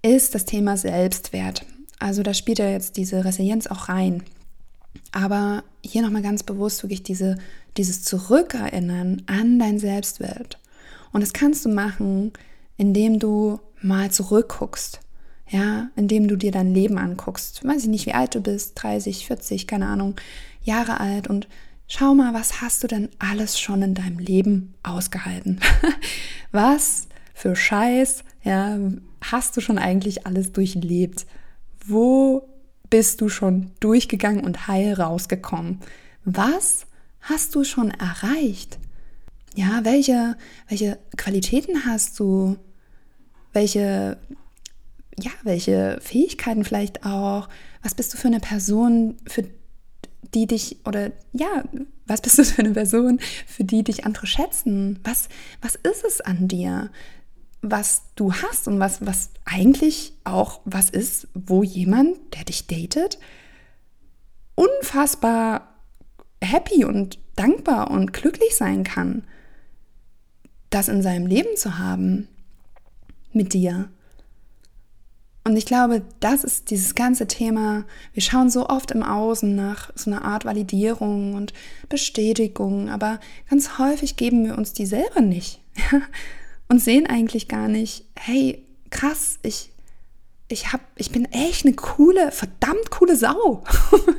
ist 0.00 0.34
das 0.34 0.46
Thema 0.46 0.76
Selbstwert. 0.76 1.66
Also 1.98 2.22
da 2.22 2.34
spielt 2.34 2.58
ja 2.58 2.68
jetzt 2.68 2.96
diese 2.96 3.24
Resilienz 3.24 3.66
auch 3.66 3.88
rein. 3.88 4.24
Aber 5.12 5.64
hier 5.84 6.02
nochmal 6.02 6.22
ganz 6.22 6.42
bewusst 6.42 6.82
wirklich 6.82 7.02
diese, 7.02 7.36
dieses 7.76 8.02
Zurückerinnern 8.02 9.22
an 9.26 9.58
dein 9.58 9.78
Selbstwert. 9.78 10.58
Und 11.12 11.20
das 11.20 11.32
kannst 11.32 11.64
du 11.64 11.68
machen, 11.68 12.32
indem 12.76 13.18
du 13.18 13.60
mal 13.80 14.10
zurückguckst. 14.10 15.00
Ja, 15.48 15.90
indem 15.96 16.28
du 16.28 16.36
dir 16.36 16.50
dein 16.50 16.72
Leben 16.72 16.96
anguckst. 16.96 17.62
Weiß 17.62 17.82
ich 17.82 17.88
nicht, 17.88 18.06
wie 18.06 18.14
alt 18.14 18.34
du 18.34 18.40
bist, 18.40 18.72
30, 18.82 19.26
40, 19.26 19.66
keine 19.66 19.86
Ahnung 19.86 20.14
Jahre 20.64 20.98
alt 20.98 21.28
und 21.28 21.46
schau 21.88 22.14
mal, 22.14 22.32
was 22.32 22.62
hast 22.62 22.82
du 22.82 22.86
denn 22.86 23.10
alles 23.18 23.60
schon 23.60 23.82
in 23.82 23.94
deinem 23.94 24.18
Leben 24.18 24.74
ausgehalten? 24.82 25.60
was 26.52 27.08
für 27.34 27.54
Scheiß, 27.54 28.24
ja, 28.44 28.78
hast 29.20 29.56
du 29.56 29.60
schon 29.60 29.78
eigentlich 29.78 30.26
alles 30.26 30.52
durchlebt? 30.52 31.26
Wo 31.86 32.48
bist 32.92 33.22
du 33.22 33.30
schon 33.30 33.70
durchgegangen 33.80 34.44
und 34.44 34.68
heil 34.68 34.92
rausgekommen? 34.92 35.80
Was 36.26 36.84
hast 37.22 37.54
du 37.54 37.64
schon 37.64 37.90
erreicht? 37.90 38.78
Ja, 39.54 39.80
welche, 39.84 40.36
welche 40.68 40.98
Qualitäten 41.16 41.86
hast 41.86 42.20
du? 42.20 42.58
Welche, 43.54 44.18
ja, 45.18 45.30
welche 45.42 46.00
Fähigkeiten 46.02 46.64
vielleicht 46.64 47.06
auch? 47.06 47.48
Was 47.82 47.94
bist 47.94 48.12
du 48.12 48.18
für 48.18 48.28
eine 48.28 48.40
Person, 48.40 49.16
für 49.26 49.44
die 50.34 50.46
dich 50.46 50.76
oder 50.84 51.12
ja, 51.32 51.64
was 52.06 52.20
bist 52.20 52.38
du 52.38 52.44
für 52.44 52.60
eine 52.60 52.72
Person, 52.72 53.20
für 53.46 53.64
die 53.64 53.84
dich 53.84 54.04
andere 54.04 54.26
schätzen? 54.26 55.00
Was, 55.02 55.30
was 55.62 55.76
ist 55.76 56.04
es 56.06 56.20
an 56.20 56.46
dir, 56.46 56.90
was 57.62 58.02
du 58.16 58.34
hast 58.34 58.66
und 58.66 58.80
was, 58.80 59.06
was 59.06 59.30
eigentlich 59.44 60.12
auch 60.24 60.60
was 60.64 60.90
ist, 60.90 61.28
wo 61.32 61.62
jemand, 61.62 62.18
der 62.34 62.44
dich 62.44 62.66
datet, 62.66 63.18
unfassbar 64.56 65.72
happy 66.40 66.84
und 66.84 67.18
dankbar 67.36 67.90
und 67.90 68.12
glücklich 68.12 68.56
sein 68.56 68.82
kann, 68.82 69.24
das 70.70 70.88
in 70.88 71.02
seinem 71.02 71.26
Leben 71.26 71.56
zu 71.56 71.78
haben 71.78 72.28
mit 73.32 73.54
dir. 73.54 73.88
Und 75.44 75.56
ich 75.56 75.66
glaube, 75.66 76.02
das 76.20 76.44
ist 76.44 76.70
dieses 76.70 76.94
ganze 76.94 77.26
Thema. 77.26 77.84
Wir 78.12 78.22
schauen 78.22 78.48
so 78.48 78.68
oft 78.68 78.90
im 78.90 79.02
Außen 79.02 79.54
nach 79.54 79.90
so 79.94 80.10
einer 80.10 80.24
Art 80.24 80.44
Validierung 80.44 81.34
und 81.34 81.52
Bestätigung, 81.88 82.90
aber 82.90 83.18
ganz 83.50 83.78
häufig 83.78 84.16
geben 84.16 84.44
wir 84.44 84.56
uns 84.56 84.72
die 84.72 84.86
selber 84.86 85.20
nicht 85.20 85.60
und 86.72 86.78
sehen 86.78 87.06
eigentlich 87.06 87.48
gar 87.48 87.68
nicht, 87.68 88.06
hey, 88.18 88.64
krass, 88.88 89.38
ich, 89.42 89.72
ich, 90.48 90.72
hab, 90.72 90.80
ich 90.96 91.10
bin 91.10 91.26
echt 91.26 91.66
eine 91.66 91.74
coole, 91.74 92.32
verdammt 92.32 92.90
coole 92.90 93.14
Sau. 93.14 93.62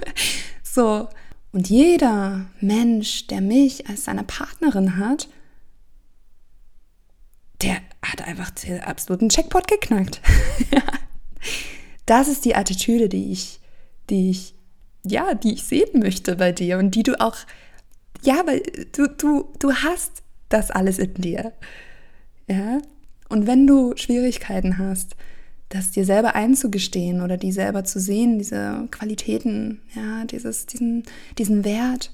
so. 0.63 1.09
Und 1.51 1.67
jeder 1.67 2.45
Mensch, 2.61 3.25
der 3.25 3.41
mich 3.41 3.89
als 3.89 4.03
seine 4.03 4.23
Partnerin 4.23 4.97
hat, 4.97 5.29
der 7.63 7.77
hat 8.03 8.21
einfach 8.21 8.51
den 8.51 8.81
absoluten 8.81 9.29
Checkpot 9.29 9.67
geknackt. 9.67 10.21
Das 12.05 12.27
ist 12.27 12.43
die 12.43 12.53
Attitüde, 12.53 13.07
die 13.07 13.31
ich, 13.31 13.61
die 14.09 14.29
ich, 14.29 14.55
ja, 15.05 15.35
die 15.35 15.53
ich 15.53 15.63
sehen 15.63 16.01
möchte 16.01 16.35
bei 16.35 16.51
dir 16.51 16.77
und 16.77 16.95
die 16.95 17.03
du 17.03 17.17
auch, 17.21 17.37
ja, 18.23 18.45
weil 18.45 18.61
du, 18.91 19.07
du, 19.07 19.53
du 19.57 19.73
hast 19.73 20.21
das 20.49 20.69
alles 20.69 20.99
in 20.99 21.13
dir. 21.13 21.53
Ja. 22.47 22.79
Und 23.29 23.47
wenn 23.47 23.67
du 23.67 23.95
Schwierigkeiten 23.95 24.77
hast, 24.77 25.15
das 25.69 25.91
dir 25.91 26.05
selber 26.05 26.35
einzugestehen 26.35 27.21
oder 27.21 27.37
die 27.37 27.51
selber 27.51 27.83
zu 27.83 27.99
sehen, 27.99 28.37
diese 28.37 28.87
Qualitäten, 28.91 29.81
ja, 29.95 30.25
dieses, 30.25 30.67
diesen, 30.67 31.03
diesen 31.37 31.65
Wert, 31.65 32.11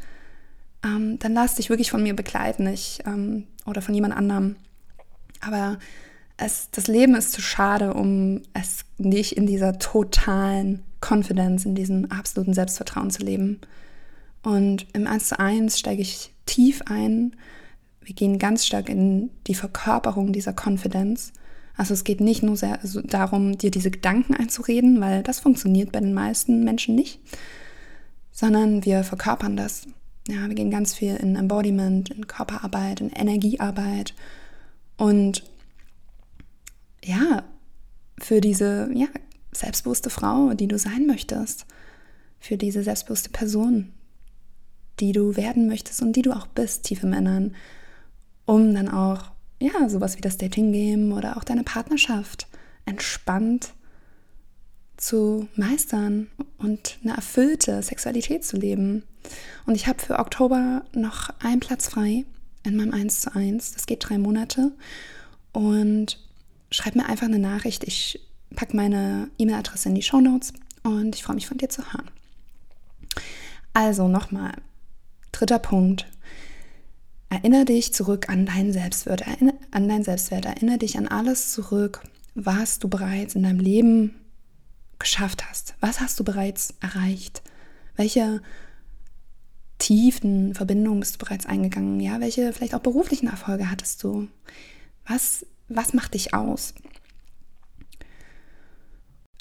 ähm, 0.83 1.19
dann 1.19 1.33
lass 1.33 1.55
dich 1.55 1.69
wirklich 1.69 1.91
von 1.91 2.01
mir 2.01 2.15
begleiten 2.15 2.67
ich, 2.67 2.99
ähm, 3.05 3.47
oder 3.65 3.81
von 3.81 3.93
jemand 3.93 4.15
anderem. 4.15 4.55
Aber 5.41 5.77
es, 6.37 6.69
das 6.71 6.87
Leben 6.87 7.15
ist 7.15 7.33
zu 7.33 7.41
schade, 7.41 7.93
um 7.93 8.43
es 8.53 8.85
nicht 8.97 9.33
in 9.33 9.45
dieser 9.45 9.77
totalen 9.77 10.83
Confidence, 11.01 11.65
in 11.65 11.75
diesem 11.75 12.09
absoluten 12.11 12.53
Selbstvertrauen 12.53 13.11
zu 13.11 13.23
leben. 13.23 13.59
Und 14.41 14.87
im 14.93 15.05
1 15.05 15.27
zu 15.27 15.39
1 15.39 15.77
steige 15.77 16.01
ich 16.01 16.33
tief 16.45 16.81
ein. 16.85 17.35
Wir 18.09 18.15
gehen 18.15 18.39
ganz 18.39 18.65
stark 18.65 18.89
in 18.89 19.29
die 19.45 19.53
Verkörperung 19.53 20.33
dieser 20.33 20.51
Confidence. 20.51 21.31
Also 21.77 21.93
es 21.93 22.03
geht 22.03 22.21
nicht 22.21 22.41
nur 22.41 22.57
sehr, 22.57 22.81
also 22.81 23.01
darum, 23.01 23.55
dir 23.55 23.69
diese 23.69 23.91
Gedanken 23.91 24.33
einzureden, 24.33 24.99
weil 24.99 25.21
das 25.21 25.39
funktioniert 25.39 25.91
bei 25.91 25.99
den 25.99 26.15
meisten 26.15 26.63
Menschen 26.63 26.95
nicht, 26.95 27.19
sondern 28.31 28.83
wir 28.83 29.03
verkörpern 29.03 29.55
das. 29.55 29.85
Ja, 30.27 30.47
wir 30.47 30.55
gehen 30.55 30.71
ganz 30.71 30.95
viel 30.95 31.17
in 31.17 31.35
Embodiment, 31.35 32.09
in 32.09 32.25
Körperarbeit, 32.25 32.99
in 32.99 33.11
Energiearbeit 33.11 34.15
und 34.97 35.43
ja, 37.05 37.43
für 38.19 38.41
diese, 38.41 38.89
ja, 38.95 39.07
selbstbewusste 39.51 40.09
Frau, 40.09 40.55
die 40.55 40.67
du 40.67 40.79
sein 40.79 41.05
möchtest, 41.05 41.67
für 42.39 42.57
diese 42.57 42.81
selbstbewusste 42.81 43.29
Person, 43.29 43.93
die 44.99 45.11
du 45.11 45.35
werden 45.35 45.67
möchtest 45.67 46.01
und 46.01 46.13
die 46.13 46.23
du 46.23 46.31
auch 46.31 46.47
bist, 46.47 46.85
tief 46.85 47.03
im 47.03 47.13
Innern, 47.13 47.53
um 48.49 48.73
dann 48.73 48.89
auch, 48.89 49.25
ja, 49.59 49.87
sowas 49.89 50.17
wie 50.17 50.21
das 50.21 50.37
Dating-Game 50.37 51.13
oder 51.13 51.37
auch 51.37 51.43
deine 51.43 51.63
Partnerschaft 51.63 52.47
entspannt 52.87 53.73
zu 54.97 55.47
meistern 55.55 56.31
und 56.57 56.97
eine 57.03 57.15
erfüllte 57.15 57.83
Sexualität 57.83 58.43
zu 58.43 58.57
leben. 58.57 59.03
Und 59.67 59.75
ich 59.75 59.85
habe 59.85 59.99
für 59.99 60.17
Oktober 60.17 60.83
noch 60.93 61.29
einen 61.41 61.59
Platz 61.59 61.89
frei 61.89 62.25
in 62.63 62.75
meinem 62.75 62.91
1 62.91 63.21
zu 63.21 63.35
1. 63.35 63.73
Das 63.73 63.85
geht 63.85 64.09
drei 64.09 64.17
Monate. 64.17 64.71
Und 65.53 66.17
schreib 66.71 66.95
mir 66.95 67.05
einfach 67.05 67.27
eine 67.27 67.37
Nachricht. 67.37 67.83
Ich 67.83 68.19
packe 68.55 68.75
meine 68.75 69.29
E-Mail-Adresse 69.37 69.89
in 69.89 69.95
die 69.95 70.01
Show 70.01 70.21
Notes 70.21 70.53
und 70.81 71.13
ich 71.13 71.21
freue 71.21 71.35
mich 71.35 71.45
von 71.45 71.59
dir 71.59 71.69
zu 71.69 71.83
hören. 71.93 72.09
Also 73.73 74.07
nochmal, 74.07 74.53
dritter 75.31 75.59
Punkt. 75.59 76.07
Erinnere 77.29 77.65
dich 77.65 77.93
zurück 77.93 78.27
an 78.27 78.45
deinen 78.45 78.73
Selbstwert, 78.73 79.23
an 79.27 79.87
deinen 79.87 80.03
Selbstwert. 80.03 80.45
Erinnere 80.45 80.79
dich 80.79 80.97
an 80.97 81.07
alles 81.07 81.51
zurück, 81.51 82.01
was 82.33 82.79
du 82.79 82.89
bereits 82.89 83.35
in 83.35 83.43
deinem 83.43 83.59
Leben 83.59 84.15
geschafft 84.97 85.47
hast. 85.47 85.75
Was 85.79 85.99
hast 85.99 86.19
du 86.19 86.23
bereits 86.23 86.73
erreicht? 86.81 87.43
Welche 87.95 88.41
tiefen 89.77 90.55
Verbindungen 90.55 90.99
bist 90.99 91.15
du 91.15 91.25
bereits 91.25 91.45
eingegangen? 91.45 91.99
Ja, 91.99 92.19
welche 92.19 92.51
vielleicht 92.51 92.73
auch 92.73 92.81
beruflichen 92.81 93.27
Erfolge 93.27 93.69
hattest 93.69 94.03
du? 94.03 94.27
Was, 95.05 95.45
was 95.67 95.93
macht 95.93 96.15
dich 96.15 96.33
aus? 96.33 96.73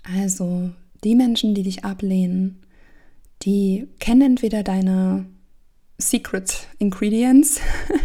Also, 0.05 0.71
die 1.05 1.15
Menschen, 1.15 1.55
die 1.55 1.63
dich 1.63 1.85
ablehnen, 1.85 2.63
die 3.43 3.89
kennen 3.99 4.23
entweder 4.23 4.63
deine 4.63 5.27
Secret 5.99 6.69
Ingredients, 6.79 7.61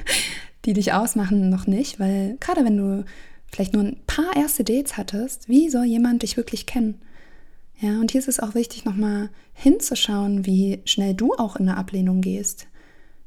die 0.65 0.73
dich 0.73 0.93
ausmachen, 0.93 1.49
noch 1.49 1.67
nicht, 1.67 1.99
weil 1.99 2.37
gerade 2.39 2.65
wenn 2.65 2.77
du 2.77 3.05
vielleicht 3.51 3.73
nur 3.73 3.83
ein 3.83 4.01
paar 4.07 4.35
erste 4.35 4.63
Dates 4.63 4.97
hattest, 4.97 5.47
wie 5.47 5.69
soll 5.69 5.85
jemand 5.85 6.23
dich 6.23 6.35
wirklich 6.35 6.65
kennen? 6.65 7.01
Ja, 7.79 7.99
und 7.99 8.11
hier 8.11 8.19
ist 8.19 8.27
es 8.27 8.39
auch 8.39 8.55
wichtig, 8.55 8.85
nochmal 8.85 9.29
hinzuschauen, 9.53 10.45
wie 10.45 10.81
schnell 10.85 11.13
du 11.13 11.33
auch 11.33 11.55
in 11.55 11.67
eine 11.67 11.77
Ablehnung 11.77 12.21
gehst. 12.21 12.67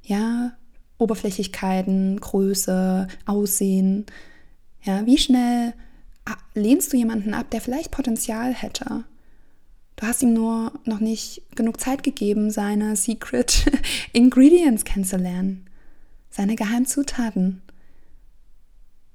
Ja, 0.02 0.52
Oberflächlichkeiten, 0.98 2.18
Größe, 2.20 3.06
Aussehen. 3.26 4.06
Ja, 4.82 5.04
wie 5.06 5.18
schnell 5.18 5.74
lehnst 6.54 6.92
du 6.92 6.96
jemanden 6.96 7.34
ab, 7.34 7.50
der 7.50 7.60
vielleicht 7.60 7.90
Potenzial 7.90 8.52
hätte? 8.54 9.04
Du 9.96 10.06
hast 10.06 10.22
ihm 10.22 10.34
nur 10.34 10.72
noch 10.84 11.00
nicht 11.00 11.42
genug 11.54 11.80
Zeit 11.80 12.02
gegeben, 12.02 12.50
seine 12.50 12.96
Secret 12.96 13.64
Ingredients 14.12 14.84
kennenzulernen, 14.84 15.66
seine 16.30 16.54
Geheimzutaten. 16.54 17.62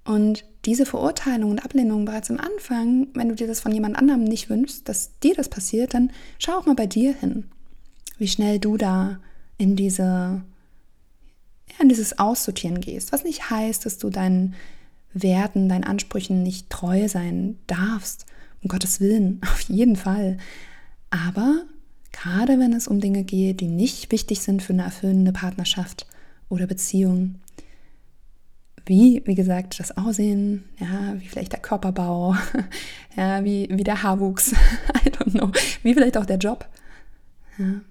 Und 0.04 0.44
diese 0.66 0.88
Verurteilung 0.88 1.52
und 1.52 1.64
Ablehnung 1.64 2.06
bereits 2.06 2.32
am 2.32 2.40
Anfang, 2.40 3.08
wenn 3.14 3.30
du 3.30 3.36
dir 3.36 3.48
das 3.48 3.60
von 3.60 3.72
jemand 3.72 3.96
anderem 3.96 4.24
nicht 4.24 4.50
wünschst, 4.50 4.90
dass 4.90 5.18
dir 5.20 5.36
das 5.36 5.50
passiert, 5.50 5.94
dann 5.94 6.12
schau 6.40 6.54
auch 6.54 6.66
mal 6.66 6.76
bei 6.76 6.88
dir 6.88 7.14
hin, 7.14 7.46
wie 8.18 8.28
schnell 8.28 8.58
du 8.58 8.78
da 8.78 9.20
in 9.58 9.76
diese 9.76 10.42
ja, 11.72 11.76
in 11.80 11.90
dieses 11.90 12.18
Aussortieren 12.18 12.82
gehst. 12.82 13.12
Was 13.12 13.24
nicht 13.24 13.50
heißt, 13.50 13.86
dass 13.86 13.98
du 13.98 14.10
deinen 14.10 14.56
Werten, 15.14 15.70
deinen 15.70 15.84
Ansprüchen 15.84 16.44
nicht 16.44 16.70
treu 16.70 17.08
sein 17.08 17.58
darfst. 17.68 18.26
Um 18.64 18.68
Gottes 18.68 19.00
Willen, 19.00 19.42
auf 19.52 19.62
jeden 19.62 19.96
Fall. 19.96 20.38
Aber 21.12 21.66
gerade 22.12 22.58
wenn 22.58 22.74
es 22.74 22.88
um 22.88 23.00
Dinge 23.00 23.24
geht, 23.24 23.62
die 23.62 23.68
nicht 23.68 24.12
wichtig 24.12 24.42
sind 24.42 24.64
für 24.64 24.74
eine 24.74 24.84
erfüllende 24.84 25.32
Partnerschaft 25.32 26.08
oder 26.50 26.66
Beziehung, 26.66 27.36
wie, 28.86 29.22
wie 29.26 29.36
gesagt, 29.36 29.80
das 29.80 29.96
Aussehen, 29.96 30.64
ja, 30.80 31.20
wie 31.20 31.28
vielleicht 31.28 31.52
der 31.52 31.60
Körperbau, 31.60 32.36
ja, 33.16 33.44
wie, 33.44 33.70
wie 33.72 33.84
der 33.84 34.02
Haarwuchs, 34.02 34.54
I 35.06 35.10
don't 35.10 35.32
know, 35.32 35.52
wie 35.84 35.94
vielleicht 35.94 36.18
auch 36.18 36.26
der 36.26 36.38
Job, 36.38 36.68
ja, 37.58 37.82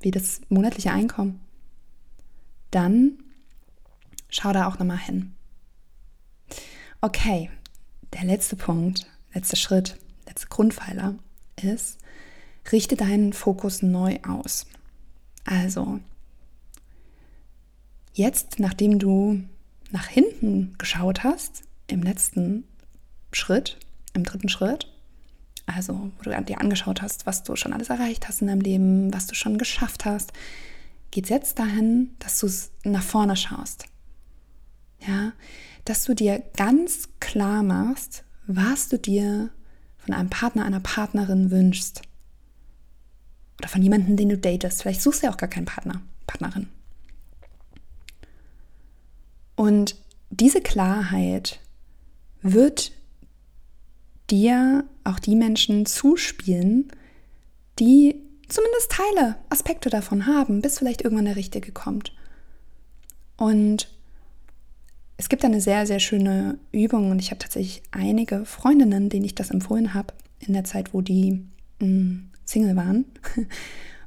wie 0.00 0.10
das 0.10 0.40
monatliche 0.48 0.92
Einkommen, 0.92 1.40
dann 2.70 3.12
schau 4.28 4.52
da 4.52 4.68
auch 4.68 4.78
nochmal 4.78 4.98
hin. 4.98 5.34
Okay, 7.00 7.50
der 8.12 8.24
letzte 8.24 8.56
Punkt, 8.56 9.06
letzter 9.32 9.56
Schritt, 9.56 9.96
letzter 10.26 10.48
Grundpfeiler 10.48 11.14
ist, 11.62 11.98
richte 12.72 12.96
deinen 12.96 13.32
Fokus 13.32 13.82
neu 13.82 14.18
aus. 14.26 14.66
Also, 15.44 16.00
jetzt, 18.12 18.60
nachdem 18.60 18.98
du 18.98 19.42
nach 19.90 20.06
hinten 20.06 20.74
geschaut 20.78 21.24
hast, 21.24 21.62
im 21.86 22.02
letzten 22.02 22.64
Schritt, 23.32 23.78
im 24.12 24.24
dritten 24.24 24.48
Schritt, 24.48 24.92
also 25.66 26.10
wo 26.16 26.22
du 26.22 26.44
dir 26.44 26.60
angeschaut 26.60 27.02
hast, 27.02 27.26
was 27.26 27.42
du 27.42 27.56
schon 27.56 27.72
alles 27.72 27.90
erreicht 27.90 28.28
hast 28.28 28.40
in 28.40 28.48
deinem 28.48 28.60
Leben, 28.60 29.12
was 29.12 29.26
du 29.26 29.34
schon 29.34 29.58
geschafft 29.58 30.04
hast, 30.04 30.32
geht 31.10 31.24
es 31.24 31.30
jetzt 31.30 31.58
dahin, 31.58 32.10
dass 32.18 32.38
du 32.40 32.48
nach 32.88 33.02
vorne 33.02 33.36
schaust. 33.36 33.84
Ja, 35.06 35.32
dass 35.84 36.04
du 36.04 36.14
dir 36.14 36.42
ganz 36.56 37.08
klar 37.20 37.62
machst, 37.62 38.24
was 38.46 38.88
du 38.88 38.98
dir 38.98 39.50
von 39.98 40.14
einem 40.14 40.30
Partner, 40.30 40.64
einer 40.64 40.80
Partnerin 40.80 41.50
wünschst. 41.50 42.02
Oder 43.58 43.68
von 43.68 43.82
jemandem, 43.82 44.16
den 44.16 44.28
du 44.28 44.38
datest. 44.38 44.82
Vielleicht 44.82 45.02
suchst 45.02 45.22
du 45.22 45.26
ja 45.26 45.32
auch 45.32 45.36
gar 45.36 45.48
keinen 45.48 45.66
Partner, 45.66 46.00
Partnerin. 46.26 46.68
Und 49.56 49.96
diese 50.30 50.60
Klarheit 50.60 51.60
wird 52.42 52.92
dir 54.30 54.84
auch 55.04 55.18
die 55.18 55.34
Menschen 55.34 55.86
zuspielen, 55.86 56.92
die 57.78 58.22
zumindest 58.48 58.92
Teile, 58.92 59.36
Aspekte 59.48 59.90
davon 59.90 60.26
haben, 60.26 60.62
bis 60.62 60.78
vielleicht 60.78 61.02
irgendwann 61.02 61.24
der 61.26 61.36
Richtige 61.36 61.72
kommt. 61.72 62.12
Und 63.36 63.88
es 65.16 65.28
gibt 65.28 65.44
eine 65.44 65.60
sehr, 65.60 65.86
sehr 65.86 66.00
schöne 66.00 66.58
Übung 66.72 67.10
und 67.10 67.18
ich 67.18 67.30
habe 67.30 67.38
tatsächlich 67.38 67.82
einige 67.90 68.44
Freundinnen, 68.44 69.08
denen 69.08 69.24
ich 69.24 69.34
das 69.34 69.50
empfohlen 69.50 69.94
habe, 69.94 70.14
in 70.38 70.52
der 70.52 70.64
Zeit, 70.64 70.94
wo 70.94 71.00
die 71.00 71.44
mh, 71.80 71.86
mm, 71.86 72.27
Single 72.48 72.76
waren, 72.76 73.04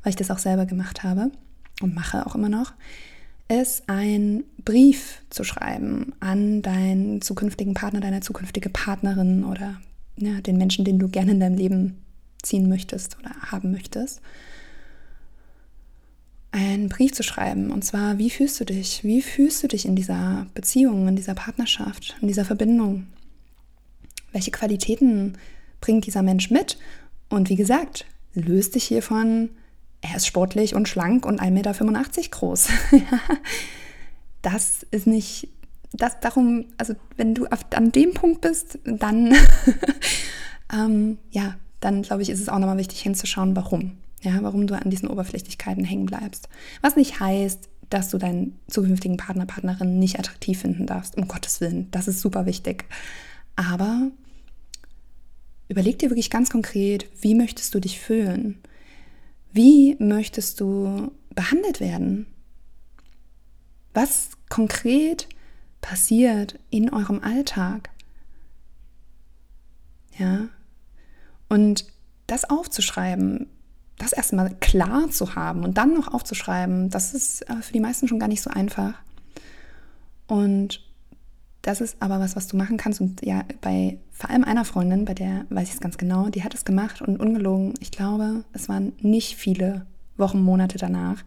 weil 0.03 0.09
ich 0.09 0.15
das 0.15 0.31
auch 0.31 0.39
selber 0.39 0.65
gemacht 0.65 1.03
habe 1.03 1.31
und 1.81 1.93
mache 1.93 2.25
auch 2.25 2.35
immer 2.35 2.49
noch 2.49 2.73
ist, 3.51 3.89
einen 3.89 4.45
Brief 4.63 5.21
zu 5.29 5.43
schreiben 5.43 6.13
an 6.19 6.61
deinen 6.61 7.21
zukünftigen 7.21 7.73
Partner, 7.73 7.99
deine 7.99 8.21
zukünftige 8.21 8.69
Partnerin 8.69 9.43
oder 9.43 9.81
ja, 10.17 10.39
den 10.41 10.57
Menschen, 10.57 10.85
den 10.85 10.99
du 10.99 11.09
gerne 11.09 11.31
in 11.31 11.39
deinem 11.39 11.57
Leben 11.57 11.97
ziehen 12.41 12.69
möchtest 12.69 13.17
oder 13.19 13.31
haben 13.51 13.71
möchtest. 13.71 14.21
Einen 16.51 16.89
Brief 16.89 17.13
zu 17.13 17.23
schreiben 17.23 17.71
und 17.71 17.83
zwar, 17.83 18.17
wie 18.17 18.29
fühlst 18.29 18.59
du 18.59 18.65
dich? 18.65 19.03
Wie 19.03 19.21
fühlst 19.21 19.63
du 19.63 19.67
dich 19.67 19.85
in 19.85 19.95
dieser 19.95 20.47
Beziehung, 20.53 21.07
in 21.07 21.15
dieser 21.15 21.33
Partnerschaft, 21.33 22.15
in 22.21 22.27
dieser 22.27 22.45
Verbindung? 22.45 23.07
Welche 24.31 24.51
Qualitäten 24.51 25.37
bringt 25.81 26.05
dieser 26.05 26.23
Mensch 26.23 26.51
mit? 26.51 26.77
Und 27.29 27.49
wie 27.49 27.55
gesagt, 27.55 28.05
löst 28.33 28.75
dich 28.75 28.85
hiervon 28.85 29.49
er 30.01 30.15
ist 30.17 30.27
sportlich 30.27 30.75
und 30.75 30.89
schlank 30.89 31.25
und 31.25 31.39
1,85 31.41 31.51
Meter 31.51 32.29
groß. 32.31 32.69
das 34.41 34.85
ist 34.89 35.07
nicht, 35.07 35.47
das 35.93 36.19
darum, 36.19 36.65
also 36.77 36.95
wenn 37.17 37.35
du 37.35 37.45
auf, 37.45 37.59
an 37.75 37.91
dem 37.91 38.13
Punkt 38.13 38.41
bist, 38.41 38.79
dann, 38.83 39.33
ähm, 40.73 41.19
ja, 41.29 41.55
dann 41.79 42.01
glaube 42.01 42.23
ich, 42.23 42.29
ist 42.29 42.39
es 42.39 42.49
auch 42.49 42.59
nochmal 42.59 42.77
wichtig 42.77 43.01
hinzuschauen, 43.01 43.55
warum. 43.55 43.97
Ja, 44.23 44.37
warum 44.41 44.67
du 44.67 44.75
an 44.75 44.89
diesen 44.89 45.09
Oberflächlichkeiten 45.09 45.83
hängen 45.83 46.05
bleibst. 46.05 46.47
Was 46.81 46.95
nicht 46.95 47.19
heißt, 47.19 47.69
dass 47.89 48.09
du 48.09 48.19
deinen 48.19 48.59
zukünftigen 48.67 49.17
Partner, 49.17 49.45
Partnerin 49.45 49.99
nicht 49.99 50.19
attraktiv 50.19 50.61
finden 50.61 50.85
darfst. 50.85 51.17
Um 51.17 51.27
Gottes 51.27 51.59
Willen, 51.59 51.89
das 51.91 52.07
ist 52.07 52.21
super 52.21 52.45
wichtig. 52.45 52.85
Aber 53.55 54.11
überleg 55.71 55.97
dir 55.99 56.09
wirklich 56.09 56.29
ganz 56.29 56.49
konkret, 56.49 57.07
wie 57.21 57.33
möchtest 57.33 57.73
du 57.73 57.79
dich 57.79 57.99
fühlen? 57.99 58.61
Wie 59.53 59.95
möchtest 59.99 60.59
du 60.59 61.11
behandelt 61.33 61.79
werden? 61.79 62.25
Was 63.93 64.31
konkret 64.49 65.29
passiert 65.79 66.59
in 66.69 66.93
eurem 66.93 67.23
Alltag? 67.23 67.89
Ja? 70.17 70.49
Und 71.47 71.85
das 72.27 72.49
aufzuschreiben, 72.49 73.47
das 73.97 74.11
erstmal 74.11 74.53
klar 74.55 75.09
zu 75.09 75.35
haben 75.35 75.63
und 75.63 75.77
dann 75.77 75.93
noch 75.93 76.13
aufzuschreiben, 76.13 76.89
das 76.89 77.13
ist 77.13 77.49
äh, 77.49 77.61
für 77.61 77.73
die 77.73 77.79
meisten 77.79 78.09
schon 78.09 78.19
gar 78.19 78.27
nicht 78.27 78.41
so 78.41 78.49
einfach. 78.49 78.95
Und 80.27 80.90
das 81.61 81.81
ist 81.81 81.97
aber 81.99 82.19
was, 82.19 82.35
was 82.35 82.47
du 82.47 82.57
machen 82.57 82.77
kannst. 82.77 83.01
Und 83.01 83.23
ja, 83.25 83.43
bei 83.61 83.97
vor 84.11 84.29
allem 84.29 84.43
einer 84.43 84.65
Freundin, 84.65 85.05
bei 85.05 85.13
der 85.13 85.45
weiß 85.49 85.67
ich 85.67 85.75
es 85.75 85.79
ganz 85.79 85.97
genau, 85.97 86.29
die 86.29 86.43
hat 86.43 86.53
es 86.53 86.65
gemacht 86.65 87.01
und 87.01 87.19
ungelogen, 87.19 87.73
ich 87.79 87.91
glaube, 87.91 88.43
es 88.53 88.69
waren 88.69 88.93
nicht 88.99 89.35
viele 89.35 89.85
Wochen, 90.17 90.41
Monate 90.41 90.77
danach, 90.77 91.23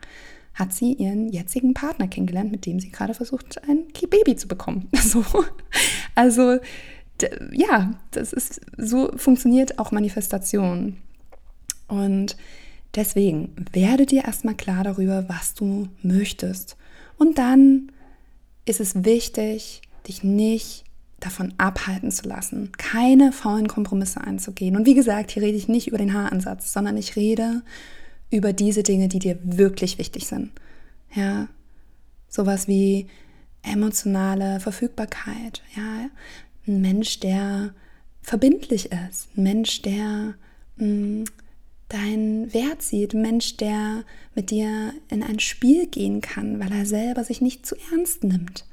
hat 0.54 0.72
sie 0.72 0.92
ihren 0.92 1.28
jetzigen 1.30 1.74
Partner 1.74 2.06
kennengelernt, 2.06 2.52
mit 2.52 2.66
dem 2.66 2.78
sie 2.78 2.90
gerade 2.90 3.14
versucht, 3.14 3.60
ein 3.68 3.86
Baby 4.08 4.36
zu 4.36 4.48
bekommen. 4.48 4.88
So. 4.96 5.24
Also, 6.14 6.58
ja, 7.52 7.94
das 8.12 8.32
ist, 8.32 8.60
so 8.76 9.10
funktioniert 9.16 9.78
auch 9.78 9.90
Manifestation. 9.90 10.96
Und 11.88 12.36
deswegen 12.94 13.54
werde 13.72 14.06
dir 14.06 14.24
erstmal 14.24 14.54
klar 14.54 14.84
darüber, 14.84 15.28
was 15.28 15.54
du 15.54 15.88
möchtest. 16.02 16.76
Und 17.18 17.38
dann 17.38 17.90
ist 18.64 18.80
es 18.80 19.04
wichtig, 19.04 19.82
dich 20.06 20.22
nicht 20.22 20.84
davon 21.20 21.54
abhalten 21.56 22.10
zu 22.10 22.28
lassen, 22.28 22.72
keine 22.72 23.32
faulen 23.32 23.68
Kompromisse 23.68 24.20
einzugehen. 24.20 24.76
Und 24.76 24.86
wie 24.86 24.94
gesagt, 24.94 25.30
hier 25.30 25.42
rede 25.42 25.56
ich 25.56 25.68
nicht 25.68 25.88
über 25.88 25.98
den 25.98 26.12
Haaransatz, 26.12 26.72
sondern 26.72 26.96
ich 26.96 27.16
rede 27.16 27.62
über 28.30 28.52
diese 28.52 28.82
Dinge, 28.82 29.08
die 29.08 29.20
dir 29.20 29.38
wirklich 29.42 29.98
wichtig 29.98 30.26
sind. 30.26 30.50
Ja, 31.14 31.48
sowas 32.28 32.68
wie 32.68 33.06
emotionale 33.62 34.60
Verfügbarkeit, 34.60 35.62
ja, 35.76 36.10
ein 36.66 36.80
Mensch, 36.80 37.20
der 37.20 37.72
verbindlich 38.20 38.90
ist, 38.92 39.28
ein 39.36 39.42
Mensch, 39.42 39.82
der 39.82 40.34
mh, 40.76 40.86
mm, 40.86 41.24
deinen 41.88 42.52
Wert 42.52 42.82
sieht, 42.82 43.14
ein 43.14 43.22
Mensch, 43.22 43.56
der 43.56 44.04
mit 44.34 44.50
dir 44.50 44.92
in 45.08 45.22
ein 45.22 45.38
Spiel 45.38 45.86
gehen 45.86 46.20
kann, 46.20 46.58
weil 46.58 46.72
er 46.72 46.86
selber 46.86 47.22
sich 47.24 47.40
nicht 47.40 47.66
zu 47.66 47.76
ernst 47.92 48.24
nimmt. 48.24 48.64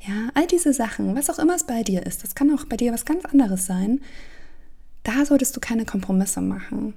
Ja, 0.00 0.30
all 0.34 0.46
diese 0.46 0.72
Sachen, 0.72 1.16
was 1.16 1.28
auch 1.28 1.38
immer 1.38 1.56
es 1.56 1.64
bei 1.64 1.82
dir 1.82 2.06
ist, 2.06 2.22
das 2.22 2.34
kann 2.34 2.54
auch 2.54 2.64
bei 2.64 2.76
dir 2.76 2.92
was 2.92 3.04
ganz 3.04 3.24
anderes 3.24 3.66
sein. 3.66 4.00
Da 5.02 5.24
solltest 5.24 5.56
du 5.56 5.60
keine 5.60 5.84
Kompromisse 5.84 6.40
machen. 6.40 6.94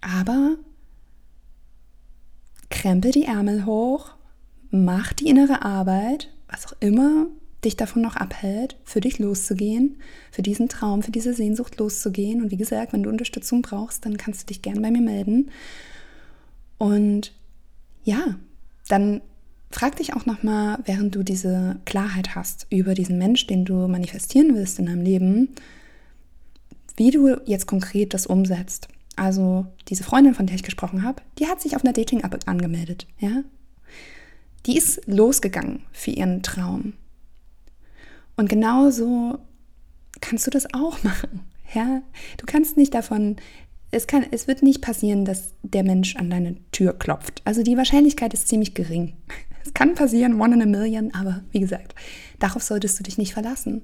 Aber 0.00 0.56
krempel 2.68 3.10
die 3.10 3.24
Ärmel 3.24 3.64
hoch, 3.64 4.10
mach 4.70 5.12
die 5.12 5.28
innere 5.28 5.62
Arbeit, 5.62 6.30
was 6.48 6.66
auch 6.66 6.74
immer 6.80 7.26
dich 7.64 7.76
davon 7.76 8.02
noch 8.02 8.16
abhält, 8.16 8.76
für 8.84 9.00
dich 9.00 9.18
loszugehen, 9.18 9.96
für 10.30 10.42
diesen 10.42 10.68
Traum, 10.68 11.02
für 11.02 11.10
diese 11.10 11.32
Sehnsucht 11.32 11.78
loszugehen. 11.78 12.42
Und 12.42 12.50
wie 12.50 12.56
gesagt, 12.56 12.92
wenn 12.92 13.02
du 13.02 13.10
Unterstützung 13.10 13.62
brauchst, 13.62 14.04
dann 14.04 14.18
kannst 14.18 14.42
du 14.42 14.46
dich 14.46 14.60
gern 14.60 14.82
bei 14.82 14.90
mir 14.90 15.00
melden. 15.00 15.50
Und 16.76 17.32
ja, 18.04 18.36
dann 18.88 19.22
frag 19.74 19.96
dich 19.96 20.14
auch 20.14 20.24
nochmal, 20.24 20.78
während 20.84 21.16
du 21.16 21.24
diese 21.24 21.80
Klarheit 21.84 22.36
hast 22.36 22.66
über 22.70 22.94
diesen 22.94 23.18
Mensch, 23.18 23.46
den 23.48 23.64
du 23.64 23.88
manifestieren 23.88 24.54
willst 24.54 24.78
in 24.78 24.86
deinem 24.86 25.02
Leben, 25.02 25.48
wie 26.96 27.10
du 27.10 27.40
jetzt 27.44 27.66
konkret 27.66 28.14
das 28.14 28.26
umsetzt. 28.26 28.86
Also 29.16 29.66
diese 29.88 30.04
Freundin, 30.04 30.34
von 30.34 30.46
der 30.46 30.54
ich 30.54 30.62
gesprochen 30.62 31.02
habe, 31.02 31.22
die 31.38 31.48
hat 31.48 31.60
sich 31.60 31.74
auf 31.74 31.84
einer 31.84 31.92
Dating-App 31.92 32.38
angemeldet, 32.46 33.06
ja. 33.18 33.42
Die 34.66 34.78
ist 34.78 35.02
losgegangen 35.06 35.82
für 35.92 36.12
ihren 36.12 36.42
Traum. 36.42 36.94
Und 38.36 38.48
genauso 38.48 39.38
kannst 40.20 40.46
du 40.46 40.50
das 40.50 40.72
auch 40.72 41.02
machen. 41.02 41.40
Ja? 41.74 42.02
Du 42.38 42.46
kannst 42.46 42.76
nicht 42.76 42.94
davon, 42.94 43.36
es, 43.90 44.06
kann, 44.06 44.24
es 44.30 44.46
wird 44.46 44.62
nicht 44.62 44.80
passieren, 44.80 45.24
dass 45.24 45.52
der 45.62 45.82
Mensch 45.84 46.16
an 46.16 46.30
deine 46.30 46.56
Tür 46.70 46.96
klopft. 46.98 47.42
Also 47.44 47.62
die 47.62 47.76
Wahrscheinlichkeit 47.76 48.32
ist 48.34 48.48
ziemlich 48.48 48.74
gering. 48.74 49.14
Es 49.64 49.72
kann 49.72 49.94
passieren, 49.94 50.40
one 50.40 50.54
in 50.54 50.62
a 50.62 50.66
million, 50.66 51.12
aber 51.14 51.42
wie 51.52 51.60
gesagt, 51.60 51.94
darauf 52.38 52.62
solltest 52.62 52.98
du 52.98 53.02
dich 53.02 53.18
nicht 53.18 53.32
verlassen. 53.32 53.82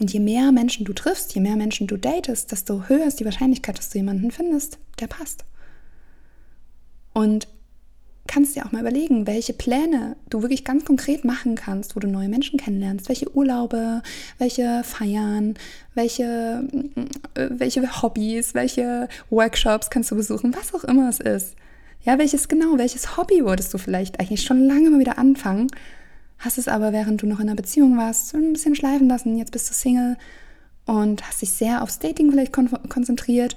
Und 0.00 0.12
je 0.12 0.20
mehr 0.20 0.50
Menschen 0.50 0.84
du 0.86 0.92
triffst, 0.92 1.34
je 1.34 1.40
mehr 1.40 1.56
Menschen 1.56 1.86
du 1.86 1.96
datest, 1.96 2.50
desto 2.52 2.88
höher 2.88 3.06
ist 3.06 3.20
die 3.20 3.24
Wahrscheinlichkeit, 3.24 3.78
dass 3.78 3.90
du 3.90 3.98
jemanden 3.98 4.30
findest, 4.30 4.78
der 4.98 5.06
passt. 5.06 5.44
Und 7.12 7.48
kannst 8.26 8.54
dir 8.54 8.64
auch 8.64 8.72
mal 8.72 8.80
überlegen, 8.80 9.26
welche 9.26 9.52
Pläne 9.52 10.16
du 10.28 10.40
wirklich 10.40 10.64
ganz 10.64 10.84
konkret 10.84 11.24
machen 11.24 11.56
kannst, 11.56 11.96
wo 11.96 12.00
du 12.00 12.06
neue 12.06 12.28
Menschen 12.28 12.60
kennenlernst. 12.60 13.08
Welche 13.08 13.34
Urlaube, 13.34 14.02
welche 14.38 14.82
Feiern, 14.84 15.54
welche, 15.94 16.64
äh, 17.34 17.48
welche 17.50 18.02
Hobbys, 18.02 18.54
welche 18.54 19.08
Workshops 19.30 19.90
kannst 19.90 20.12
du 20.12 20.16
besuchen, 20.16 20.54
was 20.54 20.72
auch 20.72 20.84
immer 20.84 21.08
es 21.08 21.18
ist. 21.18 21.56
Ja, 22.02 22.18
welches 22.18 22.48
genau, 22.48 22.78
welches 22.78 23.16
Hobby 23.16 23.44
wolltest 23.44 23.74
du 23.74 23.78
vielleicht 23.78 24.20
eigentlich 24.20 24.42
schon 24.42 24.64
lange 24.66 24.88
mal 24.90 25.00
wieder 25.00 25.18
anfangen, 25.18 25.68
hast 26.38 26.56
es 26.56 26.66
aber, 26.66 26.92
während 26.92 27.20
du 27.20 27.26
noch 27.26 27.40
in 27.40 27.48
einer 27.48 27.56
Beziehung 27.56 27.98
warst, 27.98 28.34
ein 28.34 28.54
bisschen 28.54 28.74
schleifen 28.74 29.08
lassen. 29.08 29.36
Jetzt 29.36 29.52
bist 29.52 29.68
du 29.68 29.74
Single 29.74 30.16
und 30.86 31.26
hast 31.26 31.42
dich 31.42 31.52
sehr 31.52 31.82
aufs 31.82 31.98
Dating 31.98 32.30
vielleicht 32.30 32.52
kon 32.52 32.70
konzentriert 32.88 33.56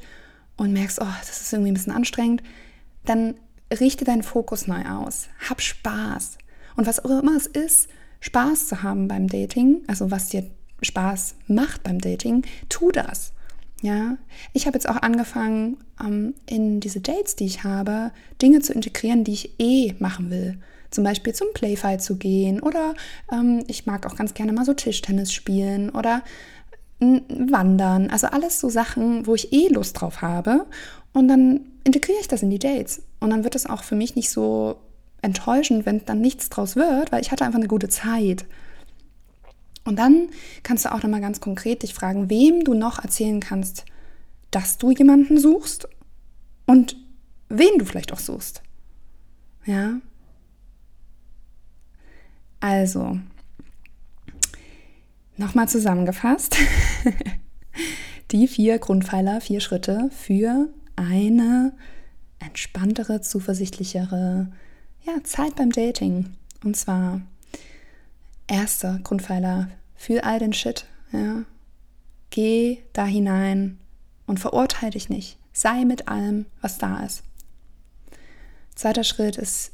und 0.58 0.74
merkst, 0.74 1.00
oh, 1.02 1.08
das 1.22 1.42
ist 1.42 1.54
irgendwie 1.54 1.72
ein 1.72 1.76
bisschen 1.76 1.94
anstrengend. 1.94 2.44
Dann 3.06 3.36
richte 3.72 4.04
deinen 4.04 4.24
Fokus 4.24 4.68
neu 4.68 4.84
aus. 4.86 5.30
Hab 5.50 5.62
Spaß. 5.62 6.38
Und 6.76 6.86
was 6.86 7.04
auch 7.04 7.22
immer 7.22 7.38
es 7.38 7.48
ist, 7.48 7.88
Spaß 8.20 8.68
zu 8.68 8.84
haben 8.84 9.08
beim 9.08 9.28
Dating, 9.28 9.84
also 9.88 10.12
was 10.12 10.30
dir 10.30 10.46
Spaß 10.82 11.36
macht 11.48 11.84
beim 11.84 12.00
Dating, 12.00 12.44
tu 12.68 12.92
das. 12.92 13.32
Ja, 13.84 14.16
ich 14.54 14.66
habe 14.66 14.78
jetzt 14.78 14.88
auch 14.88 14.96
angefangen, 15.02 15.76
ähm, 16.00 16.36
in 16.46 16.80
diese 16.80 17.02
Dates, 17.02 17.36
die 17.36 17.46
ich 17.46 17.66
habe, 17.66 18.12
Dinge 18.42 18.62
zu 18.62 18.72
integrieren, 18.72 19.26
die 19.26 19.34
ich 19.34 19.60
eh 19.60 19.94
machen 20.00 20.30
will. 20.30 20.58
Zum 20.90 21.04
Beispiel 21.04 21.36
zum 21.36 21.50
Playfight 21.54 22.02
zu 22.02 22.16
gehen 22.16 22.62
oder 22.62 22.94
ähm, 23.30 23.66
ich 23.68 23.86
mag 23.86 24.06
auch 24.06 24.16
ganz 24.16 24.34
gerne 24.36 24.54
mal 24.54 24.64
so 24.64 24.74
Tischtennis 24.74 25.34
spielen 25.34 25.90
oder 25.90 26.24
wandern. 27.02 28.10
Also 28.10 28.28
alles 28.28 28.62
so 28.62 28.70
Sachen, 28.70 29.28
wo 29.28 29.36
ich 29.36 29.52
eh 29.52 29.68
Lust 29.68 30.00
drauf 30.00 30.22
habe. 30.22 30.66
Und 31.12 31.28
dann 31.28 31.60
integriere 31.84 32.20
ich 32.22 32.30
das 32.30 32.42
in 32.42 32.52
die 32.52 32.60
Dates. 32.60 33.02
Und 33.20 33.32
dann 33.32 33.44
wird 33.44 33.56
es 33.56 33.66
auch 33.66 33.84
für 33.84 33.96
mich 33.96 34.16
nicht 34.16 34.30
so 34.30 34.78
enttäuschend, 35.22 35.86
wenn 35.86 36.06
dann 36.06 36.22
nichts 36.22 36.48
draus 36.48 36.78
wird, 36.78 37.12
weil 37.12 37.22
ich 37.22 37.32
hatte 37.32 37.44
einfach 37.44 37.60
eine 37.60 37.68
gute 37.68 37.90
Zeit. 37.90 38.46
Und 39.86 39.98
dann 39.98 40.30
kannst 40.64 40.86
du 40.86 40.94
auch 40.94 41.04
nochmal 41.04 41.22
ganz 41.22 41.42
konkret 41.42 41.84
dich 41.84 41.94
fragen, 41.94 42.30
wem 42.30 42.64
du 42.64 42.74
noch 42.74 43.00
erzählen 43.00 43.40
kannst, 43.40 43.86
dass 44.52 44.78
du 44.78 44.92
jemanden 44.92 45.38
suchst 45.38 45.88
und 46.66 46.96
wen 47.50 47.78
du 47.78 47.86
vielleicht 47.86 48.14
auch 48.14 48.20
suchst. 48.20 48.62
Ja. 49.66 50.00
Also, 52.60 53.20
nochmal 55.38 55.68
zusammengefasst. 55.68 56.56
Die 58.32 58.48
vier 58.48 58.80
Grundpfeiler, 58.80 59.42
vier 59.42 59.60
Schritte 59.60 60.10
für 60.12 60.70
eine 60.96 61.74
entspanntere, 62.40 63.22
zuversichtlichere 63.22 64.52
ja, 65.04 65.24
Zeit 65.24 65.56
beim 65.56 65.72
Dating. 65.72 66.34
Und 66.64 66.78
zwar 66.78 67.22
erster 68.48 69.00
Grundpfeiler, 69.04 69.70
fühl 69.96 70.20
all 70.20 70.40
den 70.40 70.54
Shit. 70.54 70.86
Ja. 71.12 71.44
Geh 72.30 72.80
da 72.94 73.06
hinein 73.06 73.80
und 74.26 74.40
verurteile 74.40 74.92
dich 74.92 75.10
nicht. 75.10 75.38
Sei 75.54 75.86
mit 75.86 76.08
allem, 76.08 76.46
was 76.62 76.78
da 76.78 77.04
ist. 77.04 77.24
Zweiter 78.76 79.04
Schritt 79.04 79.38
ist 79.38 79.72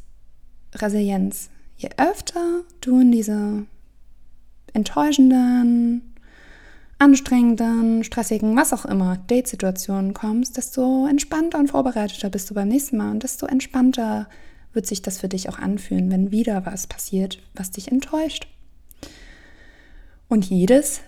Resilienz. 0.75 1.49
Je 1.77 1.89
öfter 1.97 2.63
du 2.81 2.99
in 2.99 3.11
diese 3.11 3.65
enttäuschenden, 4.73 6.13
anstrengenden, 6.99 8.03
stressigen, 8.03 8.55
was 8.57 8.73
auch 8.73 8.85
immer, 8.85 9.17
Date-Situationen 9.17 10.13
kommst, 10.13 10.57
desto 10.57 11.07
entspannter 11.07 11.57
und 11.57 11.71
vorbereiteter 11.71 12.29
bist 12.29 12.49
du 12.49 12.53
beim 12.53 12.67
nächsten 12.67 12.97
Mal 12.97 13.11
und 13.11 13.23
desto 13.23 13.45
entspannter 13.45 14.27
wird 14.73 14.85
sich 14.85 15.01
das 15.01 15.17
für 15.17 15.29
dich 15.29 15.49
auch 15.49 15.57
anfühlen, 15.57 16.11
wenn 16.11 16.31
wieder 16.31 16.65
was 16.65 16.87
passiert, 16.87 17.39
was 17.55 17.71
dich 17.71 17.89
enttäuscht. 17.89 18.47
Und 20.29 20.45
jedes 20.45 21.01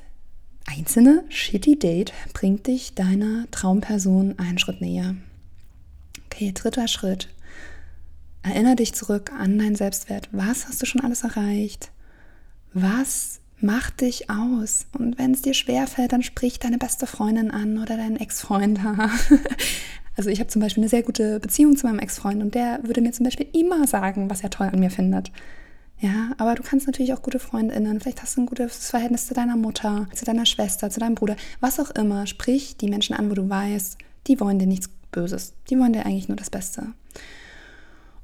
einzelne 0.65 1.23
shitty 1.29 1.79
Date 1.79 2.11
bringt 2.33 2.67
dich 2.67 2.93
deiner 2.93 3.49
Traumperson 3.51 4.37
einen 4.37 4.59
Schritt 4.59 4.81
näher. 4.81 5.15
Okay, 6.25 6.51
dritter 6.53 6.89
Schritt. 6.89 7.29
Erinnere 8.43 8.75
dich 8.75 8.93
zurück 8.93 9.31
an 9.31 9.57
deinen 9.57 9.75
Selbstwert. 9.75 10.27
Was 10.33 10.67
hast 10.67 10.81
du 10.81 10.85
schon 10.85 11.01
alles 11.01 11.23
erreicht? 11.23 11.91
Was 12.73 13.41
Mach 13.63 13.91
dich 13.91 14.27
aus. 14.27 14.87
Und 14.97 15.19
wenn 15.19 15.33
es 15.33 15.43
dir 15.43 15.53
schwerfällt, 15.53 16.11
dann 16.11 16.23
sprich 16.23 16.57
deine 16.57 16.79
beste 16.79 17.05
Freundin 17.05 17.51
an 17.51 17.77
oder 17.77 17.95
deinen 17.95 18.17
Ex-Freund. 18.17 18.79
also 20.17 20.31
ich 20.31 20.39
habe 20.39 20.49
zum 20.49 20.63
Beispiel 20.63 20.81
eine 20.81 20.89
sehr 20.89 21.03
gute 21.03 21.39
Beziehung 21.39 21.77
zu 21.77 21.85
meinem 21.85 21.99
Ex-Freund 21.99 22.41
und 22.41 22.55
der 22.55 22.79
würde 22.81 23.01
mir 23.01 23.11
zum 23.11 23.23
Beispiel 23.23 23.47
immer 23.53 23.85
sagen, 23.85 24.31
was 24.31 24.41
er 24.41 24.49
toll 24.49 24.67
an 24.73 24.79
mir 24.79 24.89
findet. 24.89 25.31
Ja, 26.01 26.31
aber 26.39 26.55
du 26.55 26.63
kannst 26.63 26.87
natürlich 26.87 27.13
auch 27.13 27.21
gute 27.21 27.37
Freundinnen, 27.37 27.99
vielleicht 27.99 28.23
hast 28.23 28.35
du 28.35 28.41
ein 28.41 28.47
gutes 28.47 28.89
Verhältnis 28.89 29.27
zu 29.27 29.35
deiner 29.35 29.55
Mutter, 29.55 30.07
zu 30.15 30.25
deiner 30.25 30.47
Schwester, 30.47 30.89
zu 30.89 30.99
deinem 30.99 31.13
Bruder, 31.13 31.35
was 31.59 31.79
auch 31.79 31.91
immer. 31.91 32.25
Sprich 32.25 32.75
die 32.75 32.89
Menschen 32.89 33.15
an, 33.15 33.29
wo 33.29 33.35
du 33.35 33.47
weißt, 33.47 33.99
die 34.25 34.39
wollen 34.39 34.57
dir 34.57 34.65
nichts 34.65 34.89
Böses. 35.11 35.53
Die 35.69 35.77
wollen 35.77 35.93
dir 35.93 36.05
eigentlich 36.05 36.27
nur 36.27 36.37
das 36.37 36.49
Beste. 36.49 36.87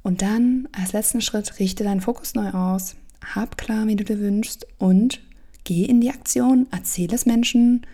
Und 0.01 0.23
dann 0.23 0.67
als 0.71 0.93
letzten 0.93 1.21
Schritt 1.21 1.59
richte 1.59 1.83
deinen 1.83 2.01
Fokus 2.01 2.33
neu 2.33 2.49
aus. 2.49 2.95
Hab 3.35 3.59
klar, 3.59 3.85
wie 3.85 3.95
du 3.95 4.03
dir 4.03 4.19
wünschst 4.19 4.65
und 4.79 5.21
geh 5.63 5.85
in 5.85 6.01
die 6.01 6.09
Aktion, 6.09 6.65
erzähle 6.71 7.13
es 7.13 7.27
Menschen, 7.27 7.85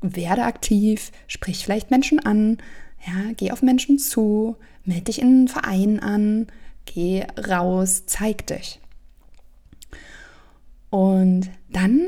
werde 0.00 0.44
aktiv, 0.44 1.12
sprich 1.26 1.62
vielleicht 1.62 1.90
Menschen 1.90 2.20
an, 2.20 2.56
ja, 3.06 3.32
geh 3.36 3.50
auf 3.50 3.60
Menschen 3.60 3.98
zu, 3.98 4.56
melde 4.84 5.04
dich 5.04 5.20
in 5.20 5.28
einen 5.28 5.48
Verein 5.48 6.00
an, 6.00 6.46
geh 6.86 7.26
raus, 7.36 8.04
zeig 8.06 8.46
dich. 8.46 8.80
Und 10.90 11.50
dann 11.70 11.98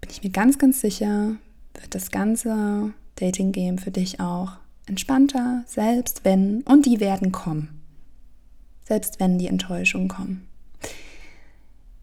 bin 0.00 0.10
ich 0.10 0.22
mir 0.22 0.30
ganz, 0.30 0.58
ganz 0.58 0.80
sicher, 0.80 1.36
wird 1.74 1.94
das 1.94 2.10
ganze 2.10 2.92
Dating-Game 3.16 3.78
für 3.78 3.90
dich 3.90 4.20
auch 4.20 4.52
entspannter, 4.86 5.64
selbst 5.66 6.24
wenn, 6.24 6.62
und 6.62 6.86
die 6.86 7.00
werden 7.00 7.32
kommen. 7.32 7.80
Selbst 8.86 9.18
wenn 9.18 9.38
die 9.38 9.46
Enttäuschungen 9.46 10.08
kommen. 10.08 10.46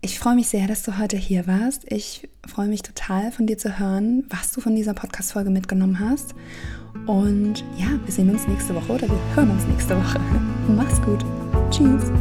Ich 0.04 0.18
freue 0.18 0.34
mich 0.34 0.48
sehr, 0.48 0.68
dass 0.68 0.82
du 0.82 0.98
heute 0.98 1.16
hier 1.16 1.46
warst. 1.46 1.92
Ich 1.92 2.28
freue 2.48 2.68
mich 2.68 2.82
total 2.82 3.32
von 3.32 3.46
dir 3.46 3.60
zu 3.60 3.78
hören, 3.78 4.24
was 4.30 4.52
du 4.52 4.60
von 4.60 4.76
dieser 4.76 4.96
Podcast-Folge 4.96 5.52
mitgenommen 5.52 6.00
hast. 6.00 6.34
Und 7.06 7.64
ja, 7.78 8.00
wir 8.04 8.12
sehen 8.12 8.32
uns 8.32 8.48
nächste 8.48 8.74
Woche 8.74 8.94
oder 8.94 9.08
wir 9.08 9.36
hören 9.36 9.52
uns 9.52 9.64
nächste 9.68 9.96
Woche. 9.96 10.20
Mach's 10.76 11.00
gut. 11.04 11.24
Tschüss. 11.70 12.12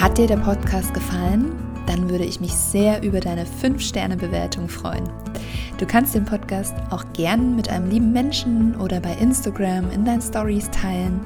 Hat 0.00 0.16
dir 0.16 0.28
der 0.28 0.36
Podcast 0.36 0.94
gefallen? 0.94 1.65
Dann 1.86 2.10
würde 2.10 2.24
ich 2.24 2.40
mich 2.40 2.52
sehr 2.52 3.02
über 3.02 3.20
deine 3.20 3.44
5-Sterne-Bewertung 3.44 4.68
freuen. 4.68 5.08
Du 5.78 5.86
kannst 5.86 6.14
den 6.14 6.24
Podcast 6.24 6.74
auch 6.90 7.04
gern 7.12 7.54
mit 7.54 7.68
einem 7.68 7.90
lieben 7.90 8.12
Menschen 8.12 8.74
oder 8.76 8.98
bei 9.00 9.12
Instagram 9.14 9.90
in 9.90 10.04
deinen 10.04 10.22
Stories 10.22 10.70
teilen. 10.70 11.20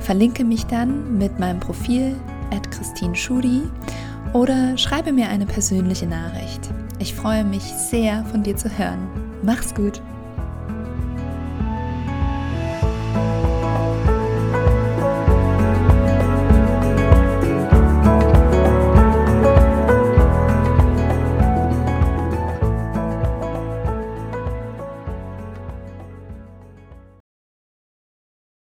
Verlinke 0.00 0.44
mich 0.44 0.64
dann 0.66 1.18
mit 1.18 1.38
meinem 1.38 1.60
Profil 1.60 2.16
at 2.52 2.70
Christine 2.70 3.16
Schudi 3.16 3.62
oder 4.32 4.76
schreibe 4.78 5.12
mir 5.12 5.28
eine 5.28 5.46
persönliche 5.46 6.06
Nachricht. 6.06 6.60
Ich 6.98 7.14
freue 7.14 7.44
mich 7.44 7.62
sehr, 7.62 8.24
von 8.26 8.42
dir 8.42 8.56
zu 8.56 8.68
hören. 8.78 9.08
Mach's 9.42 9.74
gut! 9.74 10.00